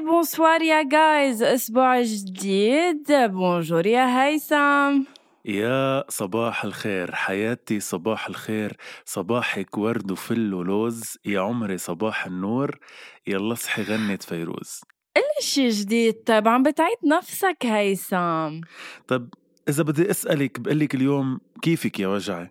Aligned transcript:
Bonsoir 0.00 0.62
يا 0.62 0.82
guys 0.82 1.42
أسبوع 1.42 2.02
جديد 2.02 3.12
bonjour 3.12 3.86
يا 3.86 4.22
هيثم 4.24 5.02
يا 5.44 6.04
صباح 6.08 6.64
الخير 6.64 7.14
حياتي 7.14 7.80
صباح 7.80 8.28
الخير 8.28 8.76
صباحك 9.04 9.78
ورد 9.78 10.10
وفل 10.10 10.54
ولوز 10.54 11.18
يا 11.24 11.40
عمري 11.40 11.78
صباح 11.78 12.26
النور 12.26 12.78
يلا 13.26 13.52
اصحي 13.52 13.82
غنت 13.82 14.22
فيروز 14.22 14.80
إلا 15.16 15.40
شي 15.40 15.68
جديد 15.68 16.14
طيب 16.26 16.48
عم 16.48 16.62
بتعيد 16.62 16.98
نفسك 17.04 17.56
هيثم 17.66 18.60
طب 19.08 19.28
إذا 19.68 19.82
بدي 19.82 20.10
أسألك 20.10 20.60
بقلك 20.60 20.94
اليوم 20.94 21.40
كيفك 21.62 22.00
يا 22.00 22.08
وجعي؟ 22.08 22.50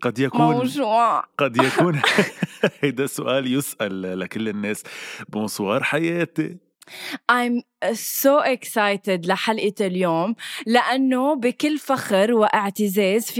قد 0.00 0.18
يكون 0.18 0.40
موجوع. 0.40 1.24
قد 1.38 1.56
يكون 1.56 2.00
هيدا 2.80 3.06
سؤال 3.06 3.52
يسأل 3.52 4.20
لكل 4.20 4.48
الناس 4.48 4.82
bonsoir 5.28 5.82
حياتي. 5.82 6.56
I'm 7.32 7.62
so 7.92 8.40
excited 8.40 9.26
لحلقة 9.26 9.86
اليوم 9.86 10.34
لأنه 10.66 11.34
بكل 11.34 11.78
فخر 11.78 12.32
واعتزاز 12.32 13.30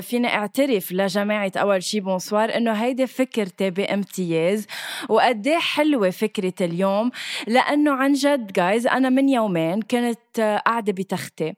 فينا 0.00 0.26
اعترف 0.26 0.92
لجماعة 0.92 1.52
أول 1.56 1.82
شي 1.82 2.00
bonsoir 2.00 2.56
إنه 2.56 2.72
هيدي 2.72 3.06
فكرتي 3.06 3.70
بامتياز 3.70 4.66
وقديه 5.08 5.58
حلوة 5.58 6.10
فكرة 6.10 6.54
اليوم 6.60 7.10
لأنه 7.46 7.92
عن 7.92 8.12
جد 8.12 8.52
guys 8.52 8.86
أنا 8.86 9.08
من 9.08 9.28
يومين 9.28 9.82
كنت 9.82 10.18
قاعدة 10.40 10.92
بتختي. 10.92 11.54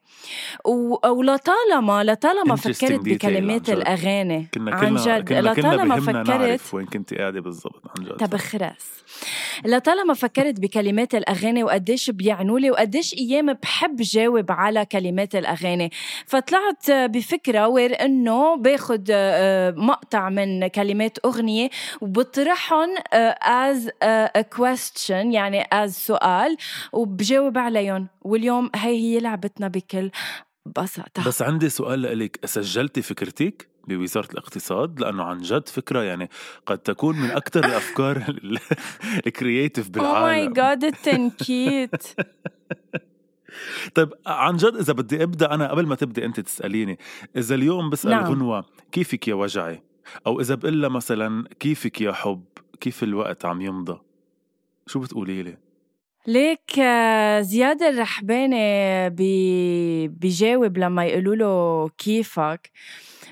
ولطالما 1.04 2.04
لطالما 2.04 2.56
فكرت 2.56 3.00
بكلمات. 3.00 3.70
الأغاني. 3.70 4.48
كنا 4.54 4.74
عن 4.74 4.96
جد. 4.96 5.32
لطالما 5.32 6.00
فكرت 6.00 6.28
نعرف 6.28 6.74
وين 6.74 6.86
كنت 6.86 7.14
قاعدة 7.14 7.40
بالضبط 7.40 7.82
عن 7.98 8.04
جد. 8.04 8.16
تبخرس 8.16 9.04
لطالما 9.64 10.14
فكرت 10.14 10.60
بكلمات 10.60 11.14
الأغاني 11.14 11.64
وقديش 11.64 12.10
بيعنوا 12.10 12.58
لي 12.58 12.70
وقديش 12.70 13.14
أيام 13.14 13.52
بحب 13.52 13.96
جاوب 13.96 14.52
على 14.52 14.84
كلمات 14.84 15.34
الأغاني. 15.34 15.90
فطلعت 16.26 16.90
بفكرة 16.90 17.68
وير 17.68 18.00
إنه 18.04 18.56
باخد 18.56 19.08
آه، 19.10 19.70
مقطع 19.70 20.28
من 20.28 20.66
كلمات 20.66 21.18
أغنية 21.24 21.70
وبطرحهم 22.00 22.88
آه، 23.12 23.72
as 23.74 23.78
a 24.38 24.42
question 24.58 25.10
يعني 25.10 25.62
as 25.62 25.86
سؤال 25.86 26.56
وبجاوب 26.92 27.58
عليهم. 27.58 28.08
واليوم 28.22 28.63
هي 28.74 28.96
هي 28.96 29.20
لعبتنا 29.20 29.68
بكل 29.68 30.10
بساطة. 30.66 31.26
بس 31.26 31.42
عندي 31.42 31.68
سؤال 31.68 32.18
لك 32.18 32.46
سجلتي 32.46 33.02
فكرتك 33.02 33.68
بوزارة 33.88 34.32
الاقتصاد؟ 34.32 35.00
لأنه 35.00 35.22
عن 35.22 35.38
جد 35.38 35.68
فكرة 35.68 36.02
يعني 36.02 36.30
قد 36.66 36.78
تكون 36.78 37.16
من 37.16 37.30
أكثر 37.30 37.64
الأفكار 37.64 38.24
الكرييتيف 39.26 39.86
Oh 39.86 39.88
my 39.88 39.92
بالعالم. 39.92 40.54
God 40.54 40.84
التنكيت 40.84 42.02
طيب 43.94 44.12
عن 44.26 44.56
جد 44.56 44.76
إذا 44.76 44.92
بدي 44.92 45.22
أبدأ 45.22 45.54
أنا 45.54 45.70
قبل 45.70 45.86
ما 45.86 45.94
تبدي 45.94 46.24
أنت 46.24 46.40
تسأليني 46.40 46.98
إذا 47.36 47.54
اليوم 47.54 47.90
بسأل 47.90 48.10
نعم. 48.10 48.24
غنوة 48.24 48.64
كيفك 48.92 49.28
يا 49.28 49.34
وجعي؟ 49.34 49.82
أو 50.26 50.40
إذا 50.40 50.54
بقول 50.54 50.88
مثلا 50.88 51.48
كيفك 51.60 52.00
يا 52.00 52.12
حب؟ 52.12 52.44
كيف 52.80 53.02
الوقت 53.02 53.44
عم 53.44 53.60
يمضى؟ 53.60 54.00
شو 54.86 55.00
بتقولي 55.00 55.42
لي؟ 55.42 55.63
ليك 56.26 56.78
آه، 56.78 57.40
زياد 57.40 57.82
الرحباني 57.82 59.10
بي 59.10 60.08
بيجاوب 60.08 60.78
لما 60.78 61.04
يقولوا 61.04 61.34
له 61.36 61.88
كيفك؟ 61.98 62.70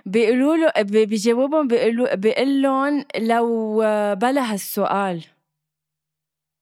بيقولوا 0.07 0.57
له 0.57 0.83
بي- 0.83 1.07
بيجاوبهم 1.07 1.69
بيقولوا 1.69 2.15
بيقول 2.15 2.63
لهم 2.63 3.05
لو 3.19 3.83
آه، 3.83 4.15
بلا 4.15 4.53
هالسؤال 4.53 5.25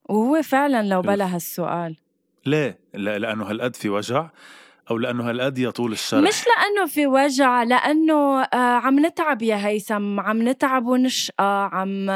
وهو 0.08 0.42
فعلا 0.42 0.82
لو 0.88 1.02
بلا 1.02 1.34
هالسؤال 1.34 1.96
ليه؟ 2.46 2.78
لأنه 2.94 3.44
هالقد 3.50 3.76
في 3.76 3.88
وجع. 3.88 4.28
أو 4.90 4.98
لأنه 4.98 5.30
هالقد 5.30 5.58
يطول 5.58 5.92
الشرح. 5.92 6.20
مش 6.20 6.44
لأنه 6.46 6.86
في 6.88 7.06
وجع 7.06 7.62
لأنه 7.62 8.42
آه، 8.42 8.56
عم 8.56 9.06
نتعب 9.06 9.42
يا 9.42 9.66
هيثم. 9.66 10.20
عم 10.20 10.48
نتعب 10.48 10.86
ونشقى. 10.86 11.70
عم 11.72 12.10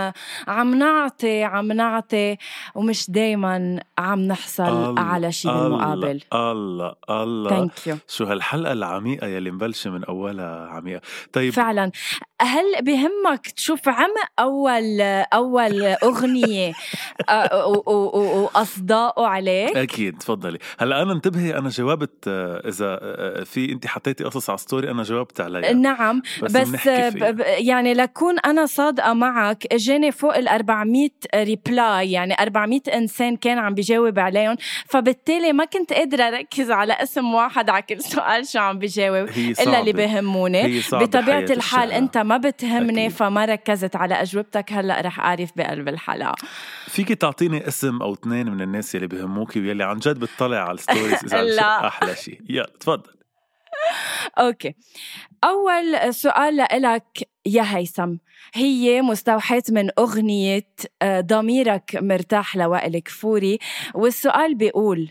عم 0.49 0.75
نعطي 0.75 1.43
عم 1.45 1.73
نعطي. 1.73 2.37
ومش 2.75 3.11
دايما 3.11 3.81
عم 3.99 4.21
نحصل 4.21 4.99
على 4.99 5.33
شيء 5.33 5.53
بالمقابل. 5.53 6.21
الله 6.33 6.95
الله 7.11 7.51
thank 7.51 7.87
you 7.87 7.97
شو 8.09 8.25
هالحلقة 8.25 8.73
العميقة 8.73 9.27
يلي 9.27 9.51
مبلشة 9.51 9.91
من 9.91 10.05
أولها 10.05 10.69
عميقة. 10.69 11.01
طيب. 11.33 11.53
فعلا. 11.53 11.91
هل 12.43 12.65
بهمك 12.83 13.47
تشوف 13.57 13.89
عمق 13.89 14.29
أول 14.39 15.01
أول 15.33 15.83
أغنية 15.83 16.73
آه، 17.29 17.67
واصداؤه 17.87 19.27
عليك؟ 19.27 19.77
أكيد 19.77 20.19
تفضلي. 20.19 20.59
هلأ 20.79 21.03
أنا 21.03 21.13
انتبهي 21.13 21.59
أنا 21.59 21.69
جاوبت 21.69 22.25
آه، 22.65 22.69
إذا 22.69 22.99
آه، 23.03 23.45
في 23.45 23.73
أنت 23.73 23.87
حطيتي 23.87 24.25
قصص 24.25 24.51
على 24.51 24.59
story 24.59 24.91
أنا 24.91 25.03
جاوبت 25.03 25.41
عليها 25.41 25.73
نعم 25.73 26.23
بس, 26.43 26.53
بس 26.57 26.89
ب- 26.89 27.41
يعني 27.59 27.95
لكون 27.95 28.39
أنا 28.39 28.67
صادقة 28.67 29.13
معك 29.13 29.67
إجاني 29.73 30.13
فوق 30.13 30.37
ال 30.37 30.49
400 30.49 31.09
reply 31.35 32.13
يعني 32.13 32.35
400 32.41 32.81
إنسان 32.95 33.37
كان 33.37 33.59
عم 33.59 33.75
بيجاوب 33.75 34.19
عليهم 34.19 34.57
فبالتالي 34.89 35.53
ما 35.53 35.65
كنت 35.65 35.93
قادرة 35.93 36.23
أركز 36.25 36.71
على 36.71 36.93
اسم 36.93 37.35
واحد 37.35 37.71
على 37.71 37.83
كل 37.83 38.01
سؤال 38.03 38.47
شو 38.47 38.59
عم 38.59 38.79
بيجاوب 38.79 39.29
هي 39.31 39.51
إلا 39.51 39.81
اللي. 39.81 39.93
بهموني 39.93 40.81
بطبيعة 40.93 41.39
الحال 41.39 41.59
الشارع. 41.85 41.97
أنت 41.99 42.19
ما 42.19 42.37
بتهمني 42.37 43.07
أكيد. 43.07 43.17
فما 43.17 43.45
ركزت 43.45 43.97
على 43.97 44.15
أجوبتك 44.15 44.73
هلأ 44.73 45.01
رح 45.01 45.21
أعرف 45.21 45.51
بقلب 45.57 45.89
الحلقة 45.89 46.35
فيك 46.87 47.09
تعطيني 47.09 47.69
اسم 47.69 48.03
أو 48.03 48.13
اثنين 48.13 48.51
من 48.51 48.61
الناس 48.63 48.95
يلي 48.95 49.07
بهموكي 49.07 49.61
ويلي 49.61 49.85
عن 49.85 49.99
جد 49.99 50.19
بتطلع 50.21 50.57
على 50.57 50.73
ال 50.79 50.85
stories 50.85 51.25
جد 51.25 51.35
لا. 51.35 51.87
أحلى 51.87 52.15
شيء 52.17 52.41
يلا 52.55 52.73
تفضل. 52.81 53.15
okay. 54.39 54.75
أول 55.45 56.15
سؤال 56.15 56.57
لإلك 56.57 57.29
يا 57.47 57.77
هيثم. 57.77 58.17
هي 58.55 59.03
مستوحاة 59.03 59.63
من 59.71 59.91
أغنية 59.99 60.69
آه، 61.03 61.21
ضميرك 61.21 61.97
مرتاح 61.97 62.57
لوائل 62.57 62.99
كفوري 62.99 63.59
والسؤال 63.95 64.55
بيقول 64.55 65.11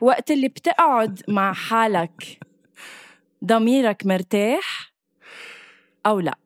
وقت 0.00 0.30
اللي 0.30 0.48
بتقعد 0.48 1.22
مع 1.28 1.52
حالك 1.52 2.38
ضميرك 3.44 4.06
مرتاح 4.06 4.92
أو 6.06 6.20
لا؟ 6.20 6.38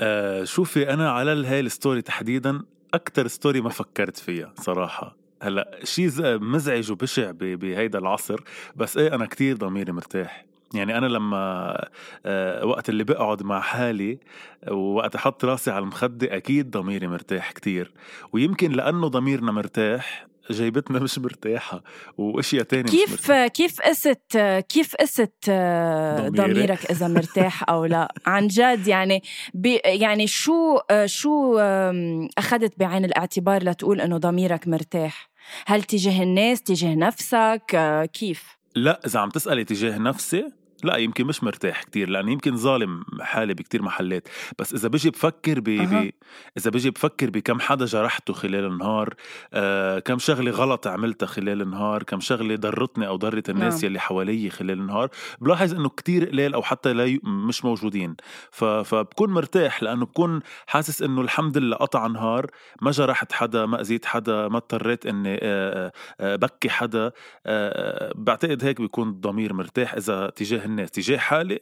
آه 0.00 0.44
شوفي 0.44 0.92
أنا 0.92 1.10
على 1.10 1.46
هاي 1.46 1.60
ال 1.60 1.67
story 1.67 2.02
تحديدا 2.02 2.62
أكتر 2.94 3.26
story 3.26 3.60
ما 3.60 3.70
فكرت 3.70 4.16
فيها 4.16 4.54
صراحة. 4.56 5.25
هلأ 5.42 5.78
شيء 5.84 6.10
مزعج 6.38 6.92
وبشع 6.92 7.30
بهيدا 7.30 7.98
العصر 7.98 8.40
بس 8.76 8.96
إيه 8.96 9.14
أنا 9.14 9.26
كتير 9.26 9.56
ضميري 9.56 9.92
مرتاح. 9.92 10.44
يعني 10.74 10.98
أنا 10.98 11.06
لما 11.06 11.76
آه، 12.26 12.64
وقت 12.66 12.88
اللي 12.88 13.04
بقعد 13.04 13.42
مع 13.42 13.60
حالي 13.60 14.18
ووقت 14.70 15.14
أحط 15.14 15.44
راسي 15.44 15.70
على 15.70 15.82
المخدة 15.82 16.36
أكيد 16.36 16.70
ضميري 16.70 17.06
مرتاح 17.06 17.52
كتير. 17.52 17.92
ويمكن 18.32 18.72
لأنه 18.72 19.08
ضميرنا 19.08 19.52
مرتاح 19.52 20.26
جيبتنا 20.50 20.98
مش 20.98 21.18
مرتاحة 21.18 21.82
وأشياء 22.18 22.62
تانية 22.62 22.84
مش 22.84 22.90
كيف 22.90 23.10
مرتاحة. 23.10 23.46
كيف 23.46 23.80
قست 23.80 24.18
كيف 24.68 24.94
قست 24.96 25.32
آه، 25.48 26.28
ضميرك؟ 26.28 26.90
إذا 26.90 27.08
مرتاح 27.08 27.68
أو 27.70 27.84
لا 27.84 28.14
عن 28.26 28.46
جد 28.46 28.86
يعني 28.86 29.22
يعني 29.84 30.26
شو 30.26 30.76
آه، 30.90 31.06
شو 31.06 31.58
آم، 31.58 32.28
أخذت 32.38 32.78
بعين 32.78 33.04
الاعتبار 33.04 33.62
لتقول 33.64 34.00
إنه 34.00 34.16
ضميرك 34.18 34.68
مرتاح 34.68 35.30
هل 35.66 35.82
تجاه 35.82 36.22
الناس 36.22 36.62
تجاه 36.62 36.94
نفسك 36.94 37.62
آه، 37.74 38.04
كيف 38.04 38.56
لا 38.74 39.00
إذا 39.06 39.20
عم 39.20 39.28
تسألي 39.30 39.64
تجاه 39.64 39.98
نفسي 39.98 40.44
لا 40.84 40.96
يمكن 40.96 41.26
مش 41.26 41.44
مرتاح 41.44 41.82
كتير 41.82 42.08
لأن 42.08 42.28
يمكن 42.28 42.56
ظالم 42.56 43.04
حالي 43.20 43.54
بكتير 43.54 43.82
محلات 43.82 44.28
بس 44.58 44.74
إذا 44.74 44.88
بيجي 44.88 45.10
بفكر 45.10 45.60
ب... 45.60 45.68
أها. 45.68 46.04
ب... 46.04 46.10
إذا 46.58 46.70
بيجي 46.70 46.90
بفكر 46.90 47.30
بكم 47.30 47.60
حدا 47.60 47.84
جرحته 47.84 48.32
خلال 48.32 48.64
النهار 48.64 49.14
آه، 49.54 49.98
كم 49.98 50.18
شغلة 50.18 50.50
غلط 50.50 50.86
عملتها 50.86 51.26
خلال 51.26 51.62
النهار 51.62 52.02
كم 52.02 52.20
شغلة 52.20 52.56
ضرتني 52.56 53.06
أو 53.08 53.16
ضرت 53.16 53.50
الناس 53.50 53.74
نعم. 53.74 53.84
يلي 53.84 54.00
حوالي 54.00 54.50
خلال 54.50 54.78
النهار 54.78 55.08
بلاحظ 55.40 55.74
إنه 55.74 55.88
كتير 55.88 56.28
قليل 56.28 56.54
أو 56.54 56.62
حتى 56.62 56.92
لا 56.92 57.04
ي... 57.04 57.20
مش 57.24 57.64
موجودين 57.64 58.16
ف... 58.50 58.64
فبكون 58.64 59.30
مرتاح 59.30 59.82
لأنه 59.82 60.04
بكون 60.06 60.40
حاسس 60.66 61.02
إنه 61.02 61.20
الحمد 61.20 61.58
لله 61.58 61.76
قطع 61.76 62.06
نهار 62.06 62.46
ما 62.82 62.90
جرحت 62.90 63.32
حدا 63.32 63.66
ما 63.66 63.80
أذيت 63.80 64.06
حدا 64.06 64.48
ما 64.48 64.56
اضطريت 64.56 65.06
إني 65.06 65.34
آه، 65.34 65.38
آه، 65.42 65.92
آه، 66.20 66.36
بكي 66.36 66.68
حدا 66.68 67.12
بعتقد 68.14 68.64
هيك 68.64 68.80
بيكون 68.80 69.08
الضمير 69.08 69.52
مرتاح 69.52 69.94
إذا 69.94 70.30
تجاه 70.30 70.66
الناس 70.78 70.90
تجاه 70.90 71.18
حالي 71.18 71.60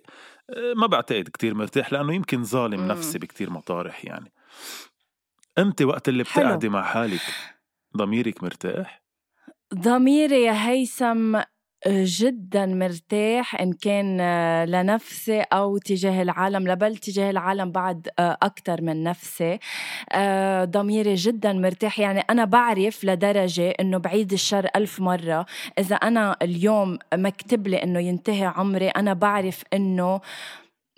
آه، 0.51 0.75
ما 0.77 0.87
بعتقد 0.87 1.29
كتير 1.33 1.55
مرتاح 1.55 1.93
لأنه 1.93 2.15
يمكن 2.15 2.45
ظالم 2.45 2.81
مم. 2.81 2.89
نفسي 2.89 3.19
بكتير 3.19 3.51
مطارح 3.51 4.05
يعني 4.05 4.33
أنت 5.59 5.83
وقت 5.83 6.09
اللي. 6.09 6.23
بتقعدي 6.23 6.69
مع 6.69 6.83
حالك 6.83 7.21
ضميرك 7.97 8.43
مرتاح 8.43 9.03
ضميري 9.75 10.43
يا 10.43 10.69
هيثم 10.69 11.41
جدا 11.89 12.67
مرتاح 12.67 13.61
إن 13.61 13.73
كان 13.73 14.21
آه، 14.21 14.65
لنفسي 14.65 15.41
أو 15.41 15.79
تجاه 15.79 16.23
العالم 16.23 16.69
لبل 16.69 16.97
تجاه 16.97 17.31
العالم 17.31 17.71
بعد 17.71 18.09
أكثر 18.19 18.83
من 18.83 19.03
نفسي. 19.03 19.59
آه، 20.13 20.65
ضميري 20.65 21.15
جدا 21.15 21.53
مرتاح. 21.53 21.99
يعني 21.99 22.21
أنا 22.21 22.45
بعرف 22.45 23.05
لدرجة 23.05 23.71
إنه 23.71 23.99
بعيد 23.99 24.33
الشر 24.33 24.69
ألف 24.77 25.01
مرة. 25.01 25.47
إذا 25.79 25.97
أنا 25.97 26.37
اليوم 26.43 26.99
مكتب 27.15 27.69
لي 27.69 27.83
إنه 27.83 28.01
ينتهي 28.01 28.45
عمري 28.45 28.89
أنا 28.89 29.13
بعرف 29.13 29.63
إنه 29.73 30.21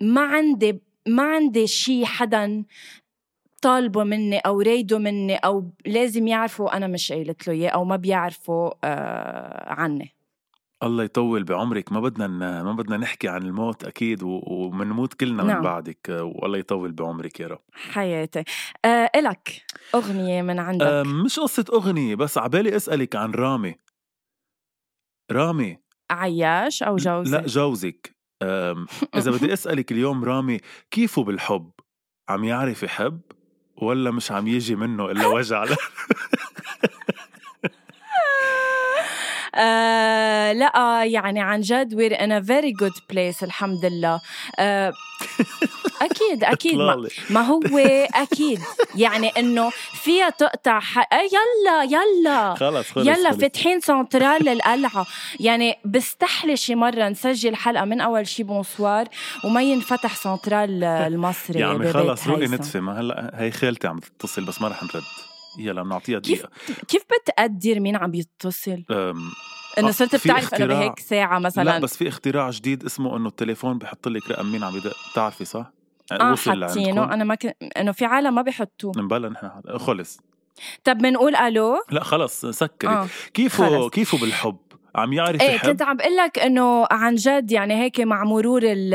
ما 0.01 0.21
عندي 0.21 0.81
ما 1.07 1.23
عندي 1.23 1.67
شيء 1.67 2.05
حدا 2.05 2.63
طالبه 3.61 4.03
مني 4.03 4.39
أو 4.39 4.61
رايده 4.61 4.97
مني 4.99 5.35
أو 5.35 5.71
لازم 5.85 6.27
يعرفوا 6.27 6.77
أنا 6.77 6.87
مش 6.87 7.11
قايلت 7.11 7.47
له 7.47 7.53
إياه 7.53 7.69
أو 7.69 7.85
ما 7.85 7.95
بيعرفوا 7.95 8.71
آه 8.83 9.73
عني. 9.73 10.16
الله 10.83 11.03
يطول 11.03 11.43
بعمرك. 11.43 11.91
ما 11.91 11.99
بدنا 11.99 12.27
ن- 12.27 12.63
ما 12.65 12.73
بدنا 12.73 12.97
نحكي 12.97 13.27
عن 13.27 13.43
الموت 13.43 13.83
أكيد 13.83 14.23
و- 14.23 14.41
ومنموت 14.47 15.13
كلنا 15.13 15.43
من 15.43 15.49
نعم. 15.49 15.61
بعدك. 15.63 16.09
آه، 16.09 16.23
والله 16.23 16.57
يطول 16.57 16.91
بعمرك 16.91 17.39
يا 17.39 17.47
رب. 17.47 17.59
حياتي 17.73 18.43
آه 18.85 19.09
إلك 19.15 19.65
أغنية 19.95 20.41
من 20.41 20.59
عندك؟ 20.59 20.85
آه، 20.85 21.03
مش 21.03 21.39
قصة 21.39 21.65
أغنية 21.73 22.15
بس 22.15 22.37
عبالي 22.37 22.75
أسألك 22.75 23.15
عن 23.15 23.31
رامي. 23.31 23.75
رامي. 25.31 25.77
عياش 26.11 26.83
أو 26.83 26.95
جوزي 26.95 27.31
لا 27.37 27.45
جوزك. 27.47 28.15
أم، 28.43 28.85
إذا 29.15 29.31
بدي 29.31 29.53
أسألك 29.53 29.91
اليوم 29.91 30.23
رامي 30.23 30.59
كيفه 30.91 31.23
بالحب؟ 31.23 31.71
عم 32.29 32.43
يعرف 32.43 32.83
يحب 32.83 33.21
ولا 33.81 34.11
مش 34.11 34.31
عم 34.31 34.47
يجي 34.47 34.75
منه 34.75 35.11
إلا 35.11 35.27
وجع؟ 35.27 35.65
آه 39.57 40.53
لا 40.53 41.03
يعني 41.05 41.41
عن 41.41 41.61
جد 41.61 41.93
we're 41.95 42.17
in 42.17 42.31
a 42.43 42.47
very 42.47 42.71
good 42.85 43.01
place 43.13 43.43
الحمد 43.43 43.85
لله 43.85 44.21
آه 44.59 44.93
أكيد 46.01 46.43
أكيد. 46.53 46.75
ما. 46.75 47.07
ما 47.29 47.41
هو 47.41 47.59
أكيد. 48.15 48.59
يعني 48.95 49.27
إنه 49.27 49.69
فيها 50.03 50.29
تقطع 50.29 50.79
ح... 50.79 50.97
آه 50.97 51.03
يلا 51.15 51.83
يلا. 51.83 52.55
خلص 52.55 52.91
خلص 52.91 53.07
يلا. 53.07 53.31
فاتحين 53.31 53.79
سنترال 53.79 54.45
للقلعة. 54.45 55.05
يعني 55.39 55.77
بستحلي 55.85 56.57
شي 56.57 56.75
مرة 56.75 57.09
نسجل 57.09 57.55
حلقة 57.55 57.85
من 57.85 58.01
أول 58.01 58.27
شي 58.27 58.43
بونسوار 58.43 59.07
وما 59.43 59.61
ينفتح 59.61 60.15
سنترال 60.15 60.83
المصري 61.13 61.59
يا 61.59 61.65
عمي 61.67 61.93
خلص 61.93 62.27
روقي. 62.27 62.45
نتفه. 62.47 62.79
ما 62.79 62.99
هلا 62.99 63.31
هي 63.35 63.51
خالتي 63.51 63.87
عم 63.87 63.99
تتصل 63.99 64.45
بس 64.45 64.61
ما 64.61 64.67
رح 64.67 64.83
نرد. 64.83 65.03
يلا 65.57 65.83
بنعطيها 65.83 66.19
كيف؟ 66.19 66.39
دقيقة 66.39 66.51
كيف 66.87 67.03
بتقدر 67.03 67.79
مين 67.79 67.95
عم 67.95 68.13
يتصل؟ 68.13 68.83
إنه 69.77 69.87
آه، 69.87 69.91
صرت 69.91 70.15
بتعرف 70.15 70.53
إنه. 70.53 70.65
بهيك 70.65 70.99
ساعة 70.99 71.39
مثلا 71.39 71.63
لا 71.63 71.79
بس 71.79 71.97
في 71.97 72.07
اختراع 72.07 72.49
جديد 72.49 72.85
اسمه 72.85 73.17
إنه 73.17 73.27
التليفون 73.27 73.77
بحط 73.77 74.07
لك 74.07 74.31
رقم 74.31 74.51
مين 74.51 74.63
عم 74.63 74.75
يدق 74.75 74.95
بتعرفي 75.11 75.45
صح؟ 75.45 75.71
يعني 76.11 76.23
آه 76.23 76.35
حاطينه 76.35 77.03
أنا 77.03 77.23
ما 77.23 77.35
كنت 77.35 77.55
إنه 77.77 77.91
في 77.91 78.05
عالم 78.05 78.35
ما 78.35 78.41
بيحطوه 78.41 78.91
نبلا 78.97 79.29
نحن 79.29 79.77
خلص 79.77 80.19
طب 80.83 80.97
بنقول 80.97 81.35
ألو 81.35 81.75
لا 81.91 82.03
خلص 82.03 82.45
سكري 82.45 82.91
آه 82.91 83.07
كيفه 83.33 83.69
خلص. 83.69 83.89
كيفه 83.89 84.17
بالحب 84.17 84.57
عم 84.97 85.13
يعرف 85.13 85.41
إيه 85.41 85.51
يحب 85.55 85.69
كنت 85.69 85.81
عم 85.81 85.97
بقول 85.97 86.15
لك 86.15 86.39
إنه 86.39 86.87
عن 86.91 87.15
جد 87.15 87.51
يعني 87.51 87.81
هيك 87.83 87.99
مع 87.99 88.23
مرور 88.23 88.61
ال- 88.63 88.93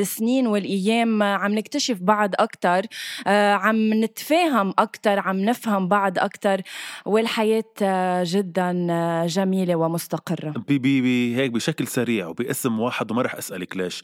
السنين 0.00 0.46
والأيام 0.46 1.22
عم 1.22 1.54
نكتشف 1.54 1.98
بعض 2.00 2.30
أكثر 2.38 2.86
عم 3.26 3.94
نتفاهم 4.04 4.74
أكثر 4.78 5.18
عم 5.18 5.36
نفهم 5.40 5.88
بعض 5.88 6.18
أكثر 6.18 6.62
والحياة 7.06 7.64
آه، 7.82 8.22
جدا 8.26 8.86
آه، 8.90 9.26
جميلة 9.26 9.74
ومستقرة. 9.76 10.50
بي 10.68 10.78
بي 10.78 11.00
بي 11.00 11.36
هيك 11.36 11.50
بشكل 11.50 11.86
سريع 11.86 12.26
وباسم 12.26 12.80
واحد 12.80 13.10
وما 13.10 13.22
رح 13.22 13.34
أسألك 13.34 13.76
ليش. 13.76 14.02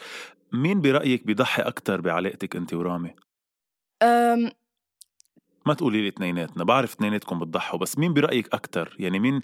مين 0.52 0.80
برأيك 0.80 1.26
بيضحي 1.26 1.62
أكثر 1.62 2.00
بعلاقتك 2.00 2.56
أنت 2.56 2.74
ورامي؟ 2.74 3.10
ما 5.70 5.74
تقولي 5.74 6.02
لي 6.02 6.08
اثنيناتنا 6.08 6.64
بعرف 6.64 6.94
اثنيناتكم 6.94 7.38
بتضحوا 7.38 7.78
بس 7.78 7.98
مين 7.98 8.14
برأيك 8.14 8.54
أكثر 8.54 8.96
يعني 8.98 9.18
مين؟ 9.18 9.40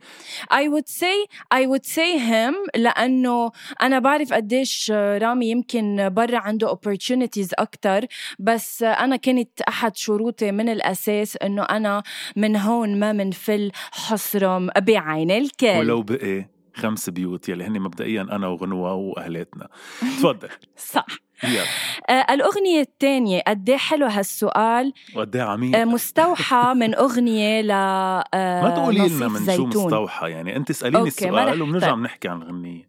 I 0.52 0.64
would 0.74 0.88
say 0.88 1.26
I 1.54 1.62
would 1.66 1.86
say 1.86 2.18
him 2.18 2.54
لأنه 2.76 3.50
أنا 3.82 3.98
بعرف 3.98 4.32
قديش 4.32 4.90
رامي 4.90 5.50
يمكن 5.50 6.08
برا 6.08 6.38
عنده 6.38 6.74
opportunities 6.74 7.48
أكتر 7.58 8.06
بس 8.38 8.82
أنا 8.82 9.16
كانت 9.16 9.60
أحد 9.60 9.96
شروطي 9.96 10.52
من 10.52 10.68
الأساس 10.68 11.36
إنه 11.36 11.62
أنا 11.62 12.02
من 12.36 12.56
هون 12.56 12.98
ما 12.98 13.12
منفل 13.12 13.70
حصرم 13.92 14.70
بعين 14.78 15.30
الكل. 15.30 15.78
ولو 15.78 16.02
بقي 16.02 16.48
خمس 16.74 17.10
بيوت 17.10 17.48
يلي 17.48 17.64
هن 17.64 17.80
مبدئيا 17.80 18.22
أنا 18.22 18.48
وغنوة 18.48 18.94
وأهلاتنا. 18.94 19.68
تفضل. 20.00 20.48
صح. 20.94 21.25
الأغنية 22.30 22.80
الثانية 22.80 23.42
قد 23.46 23.70
إيه 23.70 23.76
حلو 23.76 24.06
هالسؤال. 24.06 24.92
وقد 25.16 25.36
إيه 25.36 25.42
عميق. 25.42 25.76
آه 25.76 25.84
مستوحى 25.84 26.74
من 26.76 26.94
أغنية 26.94 27.60
ل 27.60 27.70
آه 27.70 28.62
ما 28.62 28.70
تقولي 28.70 29.08
لنا 29.08 29.28
من 29.28 29.56
شو. 29.56 29.66
مستوحى 29.66 30.30
يعني 30.30 30.52
ما 30.52 30.64
رح- 30.64 31.06
السؤال 31.06 31.62
وبنرجع. 31.62 31.94
بنحكي 31.94 32.28
عن 32.28 32.42
الغنية 32.42 32.88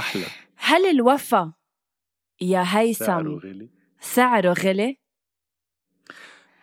أحلى. 0.00 0.24
هل 0.56 0.86
الوفا 0.86 1.52
يا 2.40 2.64
سعره 2.64 2.78
هيثم 2.80 3.04
غالي 3.12 3.68
سعره 4.00 4.52
غلي؟ 4.52 4.98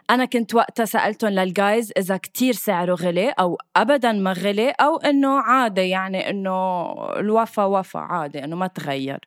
أنا 0.09 0.25
كنت 0.25 0.55
وقتها 0.55 0.85
سألتهم 0.85 1.29
للجايز 1.29 1.91
إذا 1.97 2.17
كتير 2.17 2.53
سعره 2.53 2.93
غلي 2.95 3.29
أو 3.29 3.57
أبدا 3.75 4.11
ما 4.11 4.33
غلي 4.33 4.69
أو 4.69 4.97
إنه 4.97 5.39
عادي 5.39 5.81
يعني 5.89 6.29
إنه 6.29 6.91
الوفا 7.19 7.63
وفا 7.63 7.99
عادي 7.99 8.43
إنه 8.43 8.55
ما 8.55 8.67
تغير. 8.67 9.19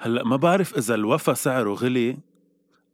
هلأ 0.00 0.24
ما 0.24 0.36
بعرف 0.36 0.76
إذا 0.78 0.94
الوفا 0.94 1.34
سعره 1.34 1.74
غلي 1.74 2.18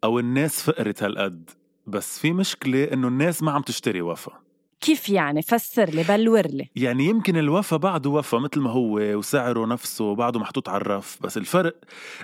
أو 0.05 0.19
الناس 0.19 0.63
فقرت 0.63 1.03
هالقد 1.03 1.51
بس 1.87 2.19
في 2.19 2.33
مشكلة 2.33 2.85
إنه 2.85 3.09
الناس 3.09 3.43
ما 3.43 3.53
عم 3.53 3.63
تشتري 3.63 4.01
وفا. 4.01 4.33
كيف 4.81 5.09
يعني؟ 5.09 5.43
فسر 5.43 5.91
لي 5.91 6.03
بلور 6.03 6.47
لي. 6.47 6.71
يعني 6.77 7.05
يمكن 7.05 7.37
الوفا 7.37 7.77
بعده 7.77 8.11
وفا 8.11 8.39
مثل 8.39 8.61
ما 8.61 8.71
هو 8.71 8.99
وسعره 8.99 9.67
نفسه 9.67 10.15
بعده 10.15 10.41
محطوط 10.41 10.69
على 10.69 10.81
الرف 10.81 11.19
بس 11.21 11.37
الفرق 11.37 11.77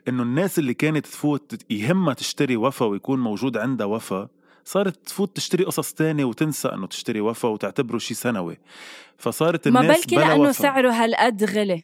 إنه 0.09 0.23
الناس 0.23 0.59
اللي 0.59 0.75
كانت 0.75 1.07
تفوت 1.07 1.73
يهمها 1.73 2.15
تشتري 2.15 2.57
وفا 2.57 2.87
ويكون 2.87 3.21
موجود 3.21 3.57
عندها 3.57 3.87
وفا 3.87 4.29
صارت 4.65 5.07
تفوت 5.07 5.37
تشتري 5.37 5.65
قصص 5.65 5.93
تانية 5.93 6.25
وتنسى 6.25 6.69
إنه 6.69 6.87
تشتري 6.87 7.21
وفا 7.21 7.49
وتعتبره 7.49 7.99
شيء 7.99 8.17
سنوي. 8.17 8.59
فصارت 9.19 9.69
ما 9.69 9.81
الناس 9.81 9.97
بلكي 9.97 10.17
بلا 10.17 10.25
لأنه 10.25 10.41
وفا. 10.43 10.53
سعره 10.53 10.91
هالقد 10.91 11.45
غلي. 11.45 11.83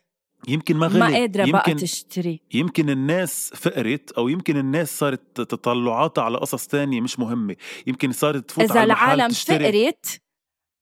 يمكن 0.48 0.76
ما 0.76 0.86
غلي 0.86 0.98
ما 0.98 1.06
قادرة 1.06 1.50
بقى 1.50 1.70
يمكن 1.70 1.76
تشتري. 1.76 2.40
يمكن 2.54 2.90
الناس 2.90 3.52
فقرت 3.54 4.12
أو 4.12 4.28
يمكن 4.28 4.56
الناس 4.56 4.98
صارت 4.98 5.40
تطلعاتها 5.40 6.24
على 6.24 6.38
قصص 6.38 6.66
تانية 6.66 7.00
مش 7.00 7.18
مهمة. 7.18 7.56
يمكن 7.86 8.12
صارت 8.12 8.48
تفوت 8.48 8.70
إذا 8.70 8.80
على 8.80 8.92
العالم 8.92 9.28
تشتري. 9.28 9.72
فقرت 9.72 10.20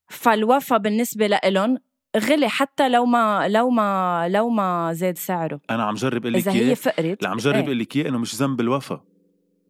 فالوفا 0.09 0.77
بالنسبة 0.77 1.27
لإلهم 1.27 1.77
غلي 2.17 2.49
حتى 2.49 2.89
لو 2.89 3.05
ما 3.05 3.47
لو 3.47 3.69
ما 3.69 4.27
لو 4.29 4.49
ما 4.49 4.93
زاد 4.93 5.17
سعره. 5.17 5.59
أنا 5.69 5.83
عم 5.83 5.95
جرب 5.95 6.21
أقول 6.21 6.33
لك 6.33 6.47
إذا 6.47 6.51
هي. 6.51 6.75
فقرت 6.75 7.25
عم 7.25 7.37
جرب 7.37 7.55
إيه. 7.55 7.63
أقول 7.63 7.79
لك 7.79 7.97
إنه 7.97 8.17
مش 8.17 8.35
ذنب 8.35 8.61
الوفا 8.61 9.03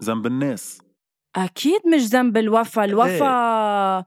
ذنب 0.04 0.25
الناس. 0.25 0.82
أكيد 1.36 1.82
مش 1.96 2.02
ذنب 2.02 2.38
الوفا. 2.38 2.86
الوفا 2.86 4.06